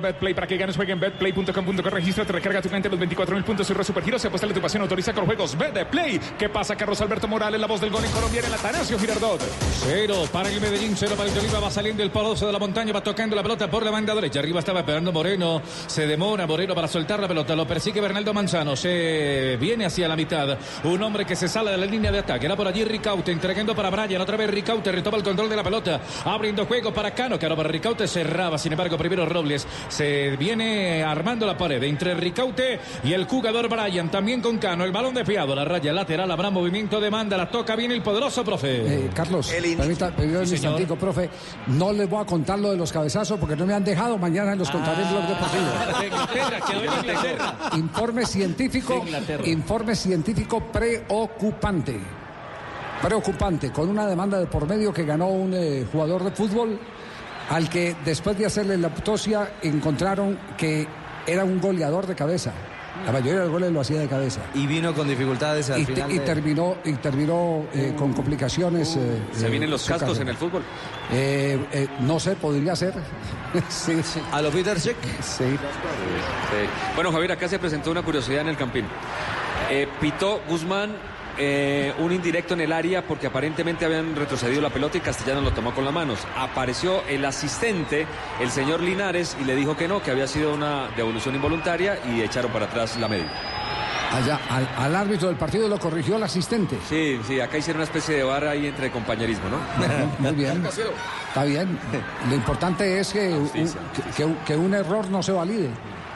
[0.02, 3.70] Betplay para que ganes, juega en betplay.com.co, regístrate, recarga tu cuenta los 24 mil puntos
[3.70, 6.20] y supergiros, se apuesta tu pasión, autoriza con juegos Betplay.
[6.38, 9.42] ¿Qué pasa, Carlos Alberto Morales, la voz del gol en Colombia en el Atanasio Girardot?
[9.84, 11.60] Cero para el Medellín, cero para el Tolima.
[11.60, 14.40] Va saliendo el paloso de la montaña, va tocando la pelota por la banda derecha.
[14.40, 15.62] Arriba estaba esperando Moreno.
[15.88, 17.56] Se demora Moreno para soltar la pelota.
[17.56, 18.76] Lo persigue Bernaldo Manzano.
[18.76, 20.58] Se viene hacia la mitad.
[20.84, 22.46] Un hombre que se sale de la línea de ataque.
[22.46, 24.22] Era por allí Ricaute entregando para Brian.
[24.22, 26.02] Otra vez Ricaute retoma el control de la pelota.
[26.26, 27.40] Abriendo juego para Cano.
[27.40, 28.58] Cano para Ricaute cerraba.
[28.58, 29.47] Sin embargo, primero Robles
[29.90, 34.10] se viene armando la pared entre Ricaute y el jugador Brian.
[34.10, 34.84] También con Cano.
[34.84, 35.56] El balón desviado.
[35.56, 36.30] La raya lateral.
[36.32, 37.38] Habrá movimiento de manda.
[37.38, 39.06] La toca bien el poderoso profe.
[39.06, 41.30] Eh, Carlos, permita, permítame un Sí, instantico, profe.
[41.68, 44.18] No les voy a contar lo de los cabezazos porque no me han dejado.
[44.18, 45.68] Mañana los contaré en Blog Deportivo.
[47.78, 49.04] Informe científico,
[49.46, 52.00] informe científico preocupante.
[53.02, 56.80] Preocupante, con una demanda de por medio que ganó un eh, jugador de fútbol
[57.50, 60.88] al que después de hacerle la autopsia encontraron que
[61.26, 62.52] era un goleador de cabeza.
[63.06, 64.42] La mayoría de los goles lo hacía de cabeza.
[64.56, 66.12] Y vino con dificultades al Y, final.
[66.12, 68.96] y de- terminó, y terminó eh, con complicaciones.
[68.96, 70.22] eh, Se eh, vienen los cascos carrera.
[70.24, 70.64] en el fútbol.
[71.12, 72.94] Eh, eh, no sé, podría ser.
[73.70, 74.20] sí, sí.
[74.32, 74.98] ¿A los Peter Check?
[75.22, 75.44] Sí.
[75.46, 76.70] Sí.
[76.96, 78.86] Bueno, Javier, acá se presentó una curiosidad en el Campín.
[79.70, 80.92] Eh, pitó Guzmán
[81.38, 85.52] eh, un indirecto en el área porque aparentemente habían retrocedido la pelota y Castellanos lo
[85.52, 86.20] tomó con las manos.
[86.36, 88.06] Apareció el asistente,
[88.40, 92.22] el señor Linares, y le dijo que no, que había sido una devolución involuntaria y
[92.22, 93.32] echaron para atrás la medida.
[94.14, 96.78] Allá, al, al árbitro del partido lo corrigió el asistente.
[96.88, 99.58] Sí, sí, acá hicieron una especie de bar ahí entre compañerismo, ¿no?
[100.20, 100.66] Muy bien.
[101.28, 101.78] Está bien.
[102.30, 103.50] Lo importante es que, un,
[104.16, 105.70] que- que un error no se valide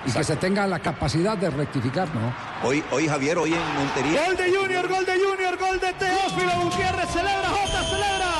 [0.06, 2.34] y que se tenga la capacidad de rectificar, ¿no?
[2.64, 4.26] Hoy, hoy Javier, hoy en Montería.
[4.26, 8.32] Gol de Junior, gol de Junior, gol de Teófilo Gutiérrez, celebra, Jota, celebra.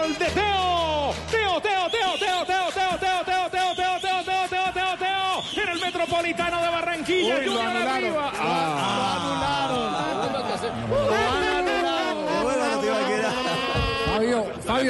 [0.00, 1.14] Gol de Teo.
[1.30, 4.96] Teo, Teo, Teo, Teo, Teo, Teo, Teo, Teo, Teo, Teo, Teo, Teo, Teo, Teo, Teo,
[4.98, 5.62] Teo.
[5.62, 7.36] En el Metropolitano de Barranquilla.
[7.36, 8.32] Junior arriba.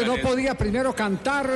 [0.06, 1.48] No podía primero cantar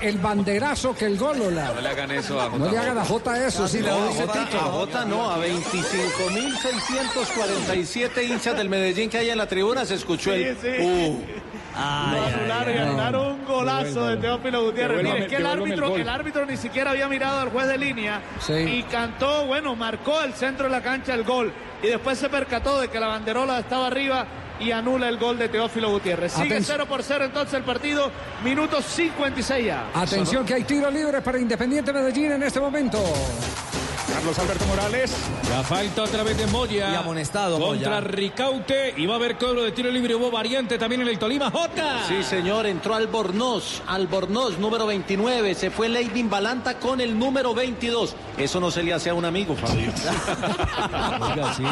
[0.00, 1.72] el banderazo que el gol, Lola.
[1.74, 4.08] No le hagan eso a No le hagan a Jota eso, sí, no, lo a
[4.08, 4.58] dice Jota, Tito.
[4.58, 10.32] a Jota no, a 25.647 hinchas del Medellín que hay en la tribuna se escuchó
[10.32, 10.56] el...
[10.80, 11.20] Uh.
[11.76, 14.98] Lo anularon y anularon un golazo de Teófilo Gutiérrez.
[15.00, 16.00] Devuélvame- Mire, es que el árbitro, gol.
[16.00, 18.52] el árbitro ni siquiera había mirado al juez de línea Sí.
[18.52, 21.52] y cantó, bueno, marcó el centro de la cancha el gol.
[21.82, 24.24] Y después se percató de que la banderola estaba arriba
[24.60, 26.32] y anula el gol de Teófilo Gutiérrez.
[26.32, 26.78] Sigue Atención.
[26.78, 28.10] 0 por 0 entonces el partido,
[28.42, 29.90] minuto 56 ya.
[29.94, 33.02] Atención que hay tiro libre para Independiente Medellín en este momento.
[34.14, 35.12] Carlos Alberto Morales.
[35.50, 36.92] La falta otra vez de Moya.
[36.92, 38.00] Y amonestado, Contra Moya.
[38.00, 38.94] Ricaute.
[38.96, 40.14] Y va a haber cobro de tiro libre.
[40.14, 41.50] Hubo variante también en el Tolima.
[41.50, 42.04] Jota.
[42.06, 48.14] Sí, señor, entró Albornoz, Albornoz, número 29, se fue Leidin Balanta con el número 22.
[48.38, 49.90] Eso no se le hace a un amigo, Fabio.
[51.20, 51.64] Oiga, sí.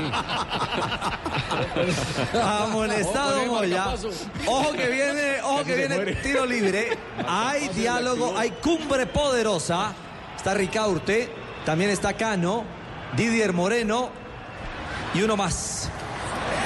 [2.42, 3.86] Amonestado Ojo, Moya.
[4.46, 6.98] Ojo que viene, ojo que viene tiro libre.
[7.28, 9.92] Hay diálogo, hay cumbre poderosa.
[10.36, 11.30] Está Ricaurte,
[11.64, 12.64] también está Cano,
[13.16, 14.10] Didier Moreno
[15.14, 15.88] y uno más.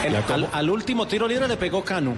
[0.05, 2.15] El- al, al último tiro libre le pegó Cano.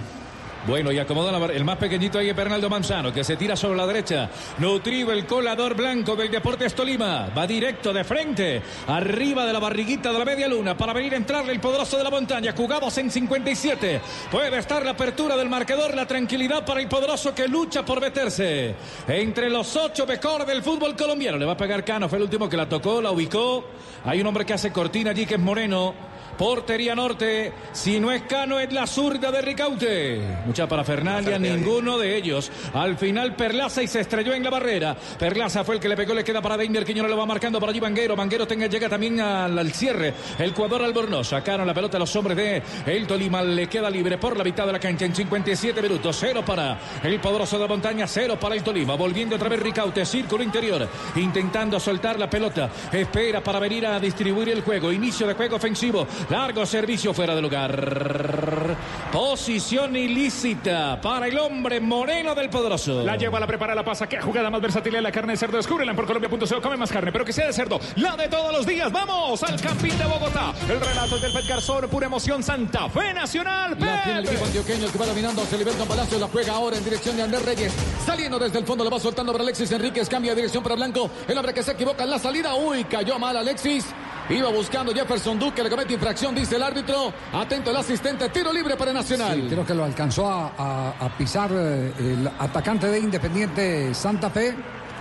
[0.67, 4.29] Bueno, y acomoda el más pequeñito ahí Bernardo Manzano, que se tira sobre la derecha.
[4.57, 7.29] Nutrido el colador blanco del Deportes Tolima.
[7.35, 11.17] Va directo de frente, arriba de la barriguita de la media luna, para venir a
[11.17, 12.53] entrarle el poderoso de la montaña.
[12.55, 14.01] Jugamos en 57.
[14.29, 18.75] Puede estar la apertura del marcador, la tranquilidad para el poderoso que lucha por meterse.
[19.07, 21.37] Entre los ocho mejores del fútbol colombiano.
[21.37, 23.65] Le va a pegar Cano, fue el último que la tocó, la ubicó.
[24.03, 26.08] Hay un hombre que hace cortina allí, que es Moreno.
[26.39, 30.21] Portería norte, si no es Cano es la zurda de Ricaute.
[30.45, 32.49] Mucha parafernalia, ninguno de ellos.
[32.73, 34.95] Al final Perlaza y se estrelló en la barrera.
[34.95, 37.71] Perlaza fue el que le pegó, le queda para Deiner, Quiñones lo va marcando para
[37.71, 38.15] allí Vanguero.
[38.15, 40.13] Vanguero tenga, llega también al, al cierre.
[40.37, 41.27] El jugador Albornoz.
[41.27, 43.43] Sacaron la pelota a los hombres de el Tolima.
[43.43, 46.15] Le queda libre por la mitad de la cancha en 57 minutos.
[46.17, 48.95] Cero para el poderoso de la montaña, cero para el Tolima.
[48.95, 50.87] Volviendo otra vez Ricaute, círculo interior.
[51.17, 52.69] Intentando soltar la pelota.
[52.93, 54.89] Espera para venir a distribuir el juego.
[54.93, 56.07] Inicio de juego ofensivo.
[56.29, 58.77] Largo servicio fuera de lugar.
[59.11, 63.03] Posición ilícita para el hombre moreno del poderoso.
[63.03, 64.07] La lleva, la prepara, la pasa.
[64.07, 65.57] Qué jugada más versátil es la carne de cerdo.
[65.57, 66.61] Descúbrela en porcolombia.co.
[66.61, 67.79] Come más carne, pero que sea de cerdo.
[67.95, 68.91] La de todos los días.
[68.91, 70.53] Vamos al Campín de Bogotá.
[70.69, 71.89] El relato es del Pet Garzón.
[71.89, 72.43] Pura emoción.
[72.43, 73.75] Santa Fe Nacional.
[73.79, 75.43] La tiene el equipo antioqueño que va dominando.
[75.45, 77.73] Se Don Palacio la juega ahora en dirección de Andrés Reyes.
[78.05, 80.07] Saliendo desde el fondo, lo va soltando para Alexis Enríquez.
[80.07, 81.09] Cambia de dirección para Blanco.
[81.27, 82.53] El hombre que se equivoca en la salida.
[82.53, 83.87] Uy, cayó mal Alexis.
[84.29, 87.11] Iba buscando Jefferson Duque, le comete infracción, dice el árbitro.
[87.33, 89.35] Atento el asistente, tiro libre para Nacional.
[89.41, 94.29] Sí, creo que lo alcanzó a, a- a pisar eh, el atacante de Independiente Santa
[94.29, 94.55] Fe.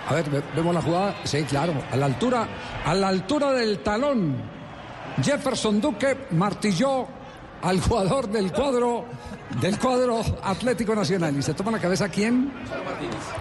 [0.08, 1.14] A ver, ve- vemos la jugada.
[1.24, 2.48] Sí, claro, a la altura,
[2.86, 4.36] a la altura del talón.
[5.22, 7.06] Jefferson Duque martilló
[7.60, 9.04] al jugador del cuadro
[9.60, 11.36] del cuadro Atlético Nacional.
[11.36, 12.50] ¿Y se toma la cabeza quién?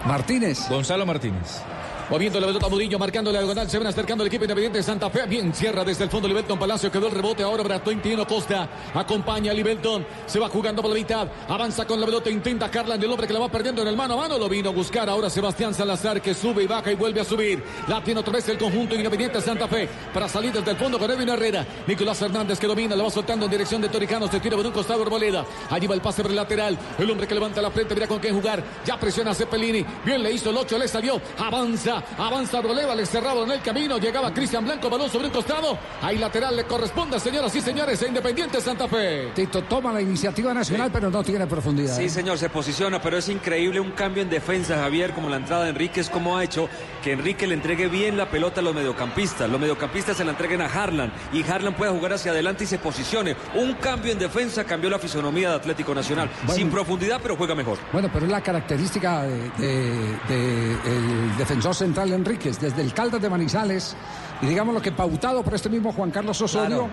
[0.06, 0.68] Martínez.
[0.68, 1.62] Gonzalo Martínez.
[2.10, 5.10] Moviendo la pelota Murillo, marcando la diagonal, se ven acercando el equipo independiente de Santa
[5.10, 5.26] Fe.
[5.26, 7.42] Bien, cierra desde el fondo Libelton Palacio, quedó el rebote.
[7.42, 10.06] Ahora Bratoin Tino Costa acompaña a Libelton.
[10.24, 13.34] Se va jugando por la mitad, avanza con la pelota, intenta Carlan, el hombre que
[13.34, 14.38] la va perdiendo en el mano a mano.
[14.38, 17.62] Lo vino a buscar ahora Sebastián Salazar, que sube y baja y vuelve a subir.
[17.88, 20.98] La tiene otra vez el conjunto independiente de Santa Fe para salir desde el fondo
[20.98, 21.66] con Edwin Herrera.
[21.86, 24.72] Nicolás Hernández que domina, la va soltando en dirección de Toricanos, se tira por un
[24.72, 25.44] costado Arboleda.
[25.68, 26.78] Allí va el pase por el lateral.
[26.98, 28.64] El hombre que levanta la frente, mira con quién jugar.
[28.86, 29.84] Ya presiona Cepelini.
[30.06, 31.20] Bien le hizo el 8, le salió.
[31.36, 33.98] Avanza, avanza Arboleda, le cerraba en el camino.
[33.98, 35.78] Llegaba Cristian Blanco, balón sobre un costado.
[36.02, 39.30] Ahí lateral le corresponde, señoras y señores, a Independiente Santa Fe.
[39.34, 41.96] Tito toma la iniciativa nacional, pero no tiene profundidad.
[41.96, 42.08] Sí, ¿eh?
[42.08, 45.70] señor, se posiciona, pero es increíble un cambio en defensa, Javier, como la entrada de
[45.70, 46.68] Enríquez, como ha hecho
[47.08, 49.48] que Enrique le entregue bien la pelota a los mediocampistas.
[49.48, 52.78] Los mediocampistas se la entreguen a Harlan y Harlan pueda jugar hacia adelante y se
[52.78, 53.34] posicione.
[53.54, 56.28] Un cambio en defensa cambió la fisonomía de Atlético Nacional.
[56.42, 56.52] Bueno.
[56.54, 57.78] Sin profundidad, pero juega mejor.
[57.94, 63.22] Bueno, pero es la característica del de, de- el defensor central Enríquez, desde el Caldas
[63.22, 63.96] de Manizales,
[64.42, 66.90] y digamos lo que pautado por este mismo Juan Carlos Osorio,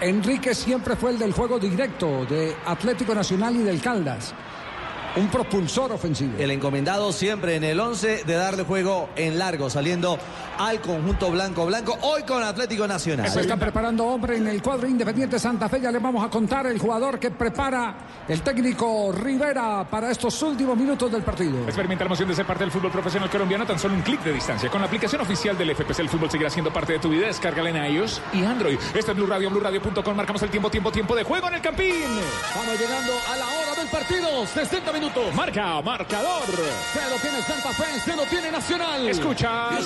[0.00, 4.34] Enríquez siempre fue el del juego directo de Atlético Nacional y del Caldas.
[5.14, 6.32] Un propulsor ofensivo.
[6.38, 10.18] El encomendado siempre en el 11 de darle juego en largo, saliendo
[10.58, 13.28] al conjunto blanco blanco, hoy con Atlético Nacional.
[13.28, 15.82] Se está preparando hombre en el cuadro Independiente Santa Fe.
[15.82, 17.94] Ya le vamos a contar el jugador que prepara
[18.26, 21.62] el técnico Rivera para estos últimos minutos del partido.
[21.64, 24.22] Experimenta la emoción de ser parte del fútbol profesional colombiano a tan solo un clic
[24.22, 24.70] de distancia.
[24.70, 27.26] Con la aplicación oficial del FPC, el fútbol seguirá siendo parte de tu vida.
[27.26, 28.78] Descárgala en iOS y Android.
[28.94, 30.16] Este es Blue Radio, BlueRadio.com.
[30.16, 32.06] Marcamos el tiempo, tiempo, tiempo de juego en el Campín.
[32.56, 34.46] Vamos llegando a la hora del partido.
[34.46, 35.01] 60 minutos.
[35.34, 36.46] Marca, marcador.
[36.92, 39.08] Se lo tiene Santa Fe, se lo tiene Nacional.
[39.08, 39.84] Escuchas.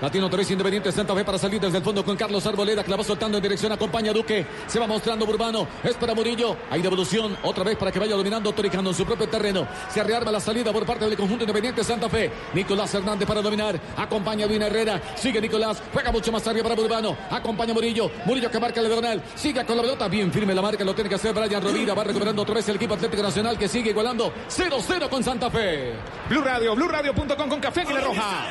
[0.00, 2.82] La tiene otra vez Independiente Santa Fe para salir desde el fondo con Carlos Arboleda.
[2.82, 3.70] Que la va soltando en dirección.
[3.70, 4.46] Acompaña a Duque.
[4.66, 5.68] Se va mostrando Burbano.
[5.84, 6.56] Es para Murillo.
[6.70, 7.36] Hay devolución.
[7.42, 9.68] Otra vez para que vaya dominando Toricano en su propio terreno.
[9.92, 12.30] Se rearma la salida por parte del conjunto Independiente Santa Fe.
[12.54, 13.78] Nicolás Hernández para dominar.
[13.96, 15.02] Acompaña a Duina Herrera.
[15.16, 15.82] Sigue Nicolás.
[15.92, 17.16] Juega mucho más arriba para Burbano.
[17.30, 18.10] Acompaña a Murillo.
[18.24, 19.22] Murillo que marca el diagonal.
[19.34, 20.08] Sigue con la pelota.
[20.08, 20.82] Bien firme la marca.
[20.82, 21.92] Lo tiene que hacer Brian Rovira.
[21.92, 25.92] Va recuperando otra vez el equipo Atlético Nacional que sigue igualando 0-0 con Santa Fe.
[26.30, 28.46] Blue Radio, BlueRadio.com con Café Águila Roja.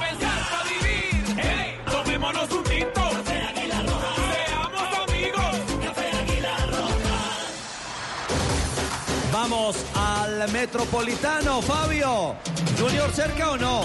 [0.00, 0.89] Pensar, vivir.
[1.42, 3.00] Hey, tomémonos un tinto.
[3.00, 4.14] Café Águila Roja.
[4.46, 5.56] Seamos amigos.
[5.84, 7.18] Café Águila Roja.
[9.32, 12.36] Vamos al Metropolitano, Fabio.
[12.78, 13.82] ¿Junior cerca o no?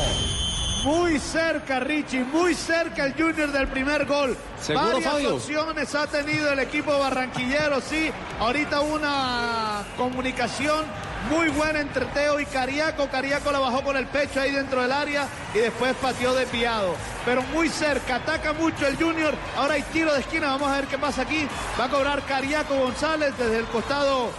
[0.85, 4.37] Muy cerca, Richie, muy cerca el Junior del primer gol.
[4.61, 5.35] ¿Seguro, Varias Fabio?
[5.37, 8.11] opciones ha tenido el equipo barranquillero, sí.
[8.39, 10.85] Ahorita una comunicación
[11.31, 13.09] muy buena entre Teo y Cariaco.
[13.09, 16.93] Cariaco la bajó con el pecho ahí dentro del área y después pateó desviado.
[17.25, 19.33] Pero muy cerca, ataca mucho el Junior.
[19.57, 21.47] Ahora hay tiro de esquina, vamos a ver qué pasa aquí.
[21.79, 24.29] Va a cobrar Cariaco González desde el costado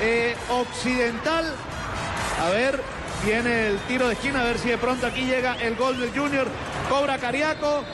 [0.00, 1.52] eh, occidental.
[2.40, 2.80] A ver,
[3.24, 6.10] viene el tiro de esquina, a ver si de pronto aquí llega el gol del
[6.10, 6.48] Junior.
[6.88, 7.84] Cobra Cariaco,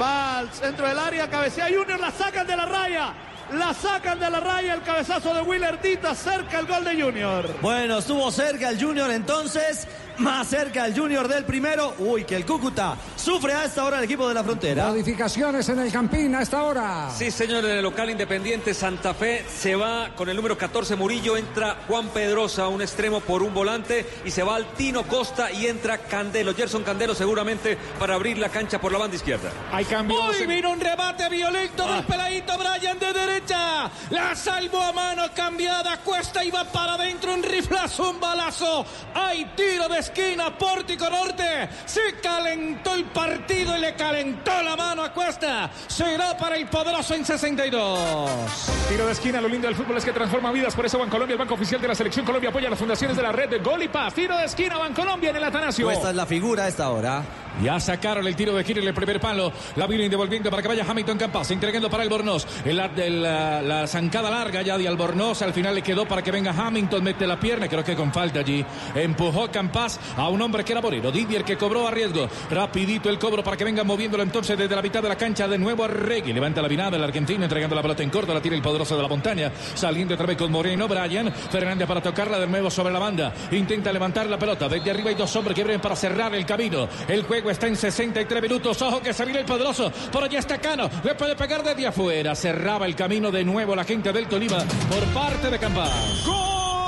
[0.00, 3.12] va al centro del área, cabecea Junior, la sacan de la raya.
[3.52, 7.52] La sacan de la raya el cabezazo de Willer Dita, cerca el gol de Junior.
[7.60, 11.94] Bueno, estuvo cerca el Junior entonces, más cerca el Junior del primero.
[11.98, 14.88] Uy, que el Cúcuta sufre a esta hora el equipo de la frontera.
[14.88, 17.10] Modificaciones en el Campín a esta hora.
[17.16, 21.36] Sí, señor, en el local independiente Santa Fe se va con el número 14 Murillo,
[21.36, 25.66] entra Juan Pedrosa, un extremo por un volante, y se va al Tino Costa y
[25.66, 29.50] entra Candelo, Gerson Candelo seguramente para abrir la cancha por la banda izquierda.
[29.70, 30.20] Hay cambios.
[30.38, 33.90] Uy, vino un rebate violento del peladito Brian de derecha.
[34.10, 35.98] La salvó a mano cambiada.
[35.98, 37.34] Cuesta y va para adentro.
[37.34, 38.84] Un riflazo, un balazo.
[39.14, 41.68] Hay tiro de esquina, pórtico norte.
[41.84, 45.70] Se calentó el partido y le calentó la mano a Cuesta.
[45.86, 48.40] Será para el poderoso en 62.
[48.88, 50.74] Tiro de esquina, lo lindo del fútbol es que transforma vidas.
[50.74, 53.32] Por eso Bancolombia, el banco oficial de la selección Colombia, apoya las fundaciones de la
[53.32, 54.14] red de Gol y Paz.
[54.14, 55.90] Tiro de esquina, Bancolombia en el Atanasio.
[55.90, 57.22] Esta es la figura a esta hora.
[57.62, 59.52] Ya sacaron el tiro de giro en el primer palo.
[59.76, 62.46] La vienen devolviendo para que vaya Hamilton Campas, entregando para Albornoz.
[62.64, 65.42] El, el, la, la zancada larga ya de Albornoz.
[65.42, 68.40] Al final le quedó para que venga Hamilton, mete la pierna, creo que con falta
[68.40, 68.64] allí.
[68.94, 71.10] Empujó Campas a un hombre que era Moreno.
[71.10, 72.28] Didier que cobró a riesgo.
[72.50, 75.56] Rapidito el cobro para que venga moviéndolo entonces desde la mitad de la cancha de
[75.58, 76.32] nuevo a Regui.
[76.32, 78.34] Levanta la vinada el argentino, entregando la pelota en corto.
[78.34, 79.52] La tira el poderoso de la montaña.
[79.74, 80.86] Saliendo otra vez con Moreno.
[80.88, 83.32] Brian Fernández para tocarla de nuevo sobre la banda.
[83.52, 84.68] Intenta levantar la pelota.
[84.68, 86.88] Desde arriba hay dos hombres que vienen para cerrar el camino.
[87.08, 88.80] El juego está en 63 minutos.
[88.82, 89.90] Ojo que se viene el poderoso.
[90.12, 90.90] Por allá está Cano.
[91.02, 92.34] Le puede pegar desde afuera.
[92.34, 96.24] Cerraba el camino de nuevo la gente del Tolima por parte de Campas.
[96.26, 96.79] Gol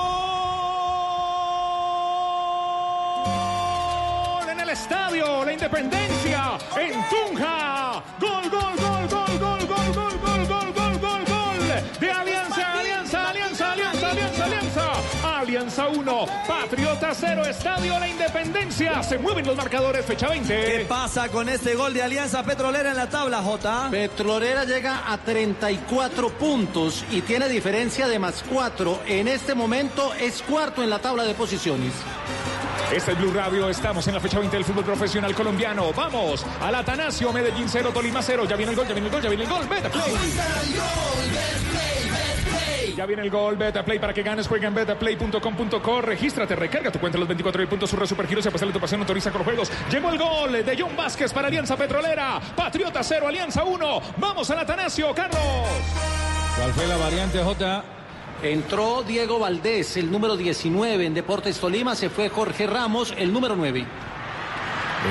[4.72, 8.02] estadio, la independencia en Tunja.
[8.18, 12.00] Gol, gol, gol, gol, gol, gol, gol, gol, gol, gol, gol, gol.
[12.00, 14.92] De Alianza, Alianza, Alianza, Alianza, Alianza, Alianza.
[15.22, 19.02] Alianza 1, Patriota 0, Estadio La Independencia.
[19.02, 20.48] Se mueven los marcadores, fecha 20.
[20.48, 23.88] ¿Qué pasa con este gol de Alianza Petrolera en la tabla, Jota?
[23.90, 29.00] Petrolera llega a 34 puntos y tiene diferencia de más 4.
[29.06, 31.92] En este momento es cuarto en la tabla de posiciones.
[32.94, 35.94] Este es Blue Radio, estamos en la fecha 20 del fútbol profesional colombiano.
[35.94, 38.44] Vamos al Atanasio, Medellín 0, Tolima 0.
[38.46, 39.66] Ya viene el gol, ya viene el gol, ya viene el gol.
[39.66, 40.12] Beta Play.
[42.94, 44.46] Ya viene el gol, Beta Play para que ganes.
[44.46, 46.02] Juega en betaplay.com.co.
[46.02, 47.88] Regístrate, recarga tu cuenta los 24 puntos.
[47.88, 49.72] Surre Supergiros y a pasarle tu pasión autoriza con los juegos.
[49.90, 52.40] Llegó el gol de John Vázquez para Alianza Petrolera.
[52.54, 54.02] Patriota 0, Alianza 1.
[54.18, 55.40] Vamos al Atanasio, Carlos.
[56.58, 58.01] ¿Cuál fue la variante, J?
[58.42, 61.94] Entró Diego Valdés, el número 19 en Deportes Tolima.
[61.94, 63.86] Se fue Jorge Ramos, el número 9.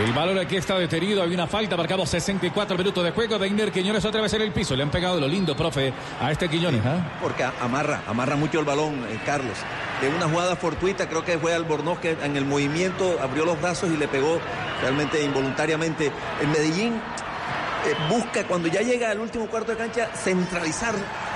[0.03, 1.23] El valor aquí está detenido.
[1.23, 1.77] Hay una falta.
[1.77, 3.39] Marcamos 64 minutos de juego.
[3.39, 4.75] Deiner Quiñones otra vez en el piso.
[4.75, 6.81] Le han pegado lo lindo, profe, a este Quiñones.
[6.85, 7.19] ¿ah?
[7.21, 9.57] Porque amarra, amarra mucho el balón, eh, Carlos.
[10.01, 13.89] De una jugada fortuita, creo que fue Albornoz que en el movimiento abrió los brazos
[13.91, 14.41] y le pegó
[14.81, 16.11] realmente involuntariamente.
[16.41, 20.95] El Medellín eh, busca cuando ya llega al último cuarto de cancha centralizar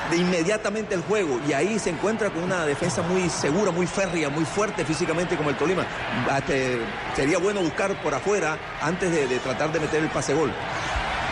[0.10, 4.30] de inmediatamente el juego y ahí se encuentra con una defensa muy segura, muy férrea,
[4.30, 5.86] muy fuerte físicamente como el Tolima.
[6.30, 6.54] Hasta,
[7.16, 10.52] sería bueno buscar por afuera antes de tratar de meter el pase gol.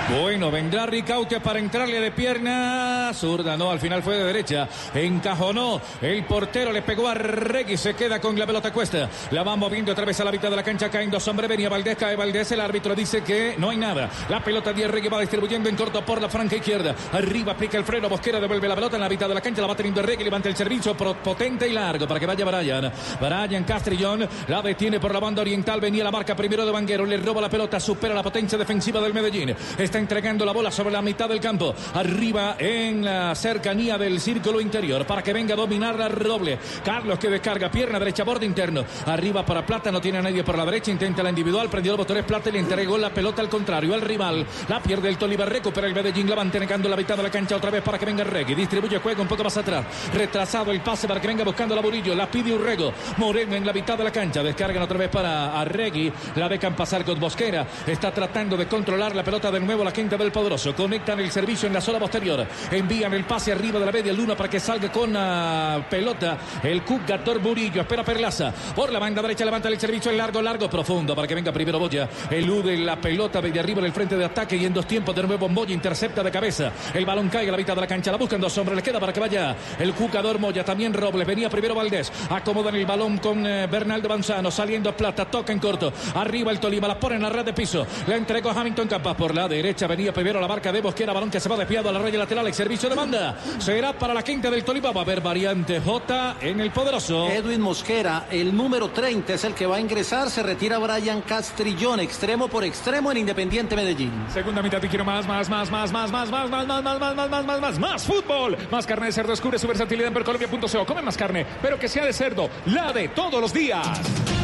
[0.09, 3.11] Bueno, vendrá Ricaute para entrarle de pierna.
[3.13, 4.67] Zurda, no, al final fue de derecha.
[4.93, 5.81] Encajonó.
[6.01, 7.77] El portero le pegó a Regui.
[7.77, 9.09] Se queda con la pelota cuesta.
[9.31, 10.89] La va moviendo otra vez a la mitad de la cancha.
[10.89, 11.49] Caen dos hombres.
[11.49, 12.51] Venía Valdés, cae Valdés.
[12.51, 14.09] El árbitro dice que no hay nada.
[14.27, 16.93] La pelota de Regui va distribuyendo en corto por la franca izquierda.
[17.13, 18.09] Arriba aplica el freno.
[18.09, 19.61] Bosquera devuelve la pelota en la mitad de la cancha.
[19.61, 20.25] La va teniendo Regui.
[20.25, 22.91] Levanta el servicio potente y largo para que vaya Brian.
[23.21, 25.79] Brian Castrillón la detiene por la banda oriental.
[25.79, 27.05] Venía la marca primero de Vanguero.
[27.05, 27.79] Le roba la pelota.
[27.79, 29.55] Supera la potencia defensiva del Medellín.
[29.93, 31.75] Está entregando la bola sobre la mitad del campo.
[31.93, 36.57] Arriba en la cercanía del círculo interior para que venga a dominar la Roble.
[36.83, 38.83] Carlos que descarga pierna derecha, borde interno.
[39.05, 40.89] Arriba para Plata, no tiene a nadie por la derecha.
[40.89, 44.01] Intenta la individual, prendió los botones Plata y le entregó la pelota al contrario, al
[44.01, 44.47] rival.
[44.67, 47.55] La pierde el Tolívar, recupera el Medellín, la va entregando la mitad de la cancha
[47.55, 48.55] otra vez para que venga Regui.
[48.55, 49.85] Distribuye juego un poco más atrás.
[50.11, 52.15] Retrasado el pase para que venga buscando la Burillo.
[52.15, 52.91] La pide Urrego.
[53.17, 54.41] Moreno en la mitad de la cancha.
[54.41, 56.11] Descargan otra vez para Arregui.
[56.35, 57.67] La dejan pasar con Bosquera.
[57.85, 60.75] Está tratando de controlar la pelota de nuevo la quinta del poderoso.
[60.75, 62.45] Conectan el servicio en la zona posterior.
[62.71, 66.83] Envían el pase arriba de la media luna para que salga con la pelota el
[66.83, 67.81] Cugator Murillo.
[67.81, 68.53] Espera Perlaza.
[68.75, 71.79] Por la banda derecha levanta el servicio en largo, largo, profundo para que venga primero
[71.79, 72.09] Boya.
[72.29, 75.23] Elude la pelota de arriba en el frente de ataque y en dos tiempos de
[75.23, 76.71] nuevo Moya intercepta de cabeza.
[76.93, 78.11] El balón cae a la mitad de la cancha.
[78.11, 78.75] La buscan dos hombres.
[78.75, 80.63] Le queda para que vaya el jugador Moya.
[80.63, 81.27] También Robles.
[81.27, 82.11] Venía primero Valdés.
[82.29, 84.51] Acomodan el balón con eh, Bernaldo Banzano.
[84.51, 85.25] Saliendo Plata.
[85.25, 85.91] Toca en corto.
[86.15, 86.87] Arriba el Tolima.
[86.87, 87.85] La pone en la red de piso.
[88.07, 89.72] La entregó a Hamilton Campas por la derecha.
[89.73, 91.13] Venía primero la marca de Bosquera.
[91.13, 92.45] Balón que se va desviado a la raya lateral.
[92.47, 93.37] El servicio de banda.
[93.57, 94.91] Será para la quinta del Tolima.
[94.91, 97.27] Va a haber variante J en el poderoso.
[97.29, 100.29] Edwin Mosquera, el número 30 es el que va a ingresar.
[100.29, 104.11] Se retira Brian Castrillón, extremo por extremo en Independiente Medellín.
[104.31, 107.15] Segunda mitad y quiero más, más, más, más, más, más, más, más, más, más, más,
[107.15, 108.57] más, más, más, más, más fútbol.
[108.71, 110.85] Más carne de cerdo, descubre su versatilidad en percolombia.co.
[110.85, 113.87] Come más carne, pero que sea de cerdo, la de todos los días.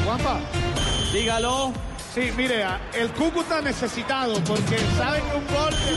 [0.03, 0.39] Juanpa.
[1.13, 1.73] Dígalo.
[2.19, 2.65] Sí, mire,
[2.95, 5.95] el Cúcuta necesitado porque saben que un gol del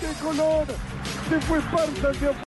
[0.00, 0.66] ¡Qué color!
[1.30, 2.32] Se fue Esparta hacia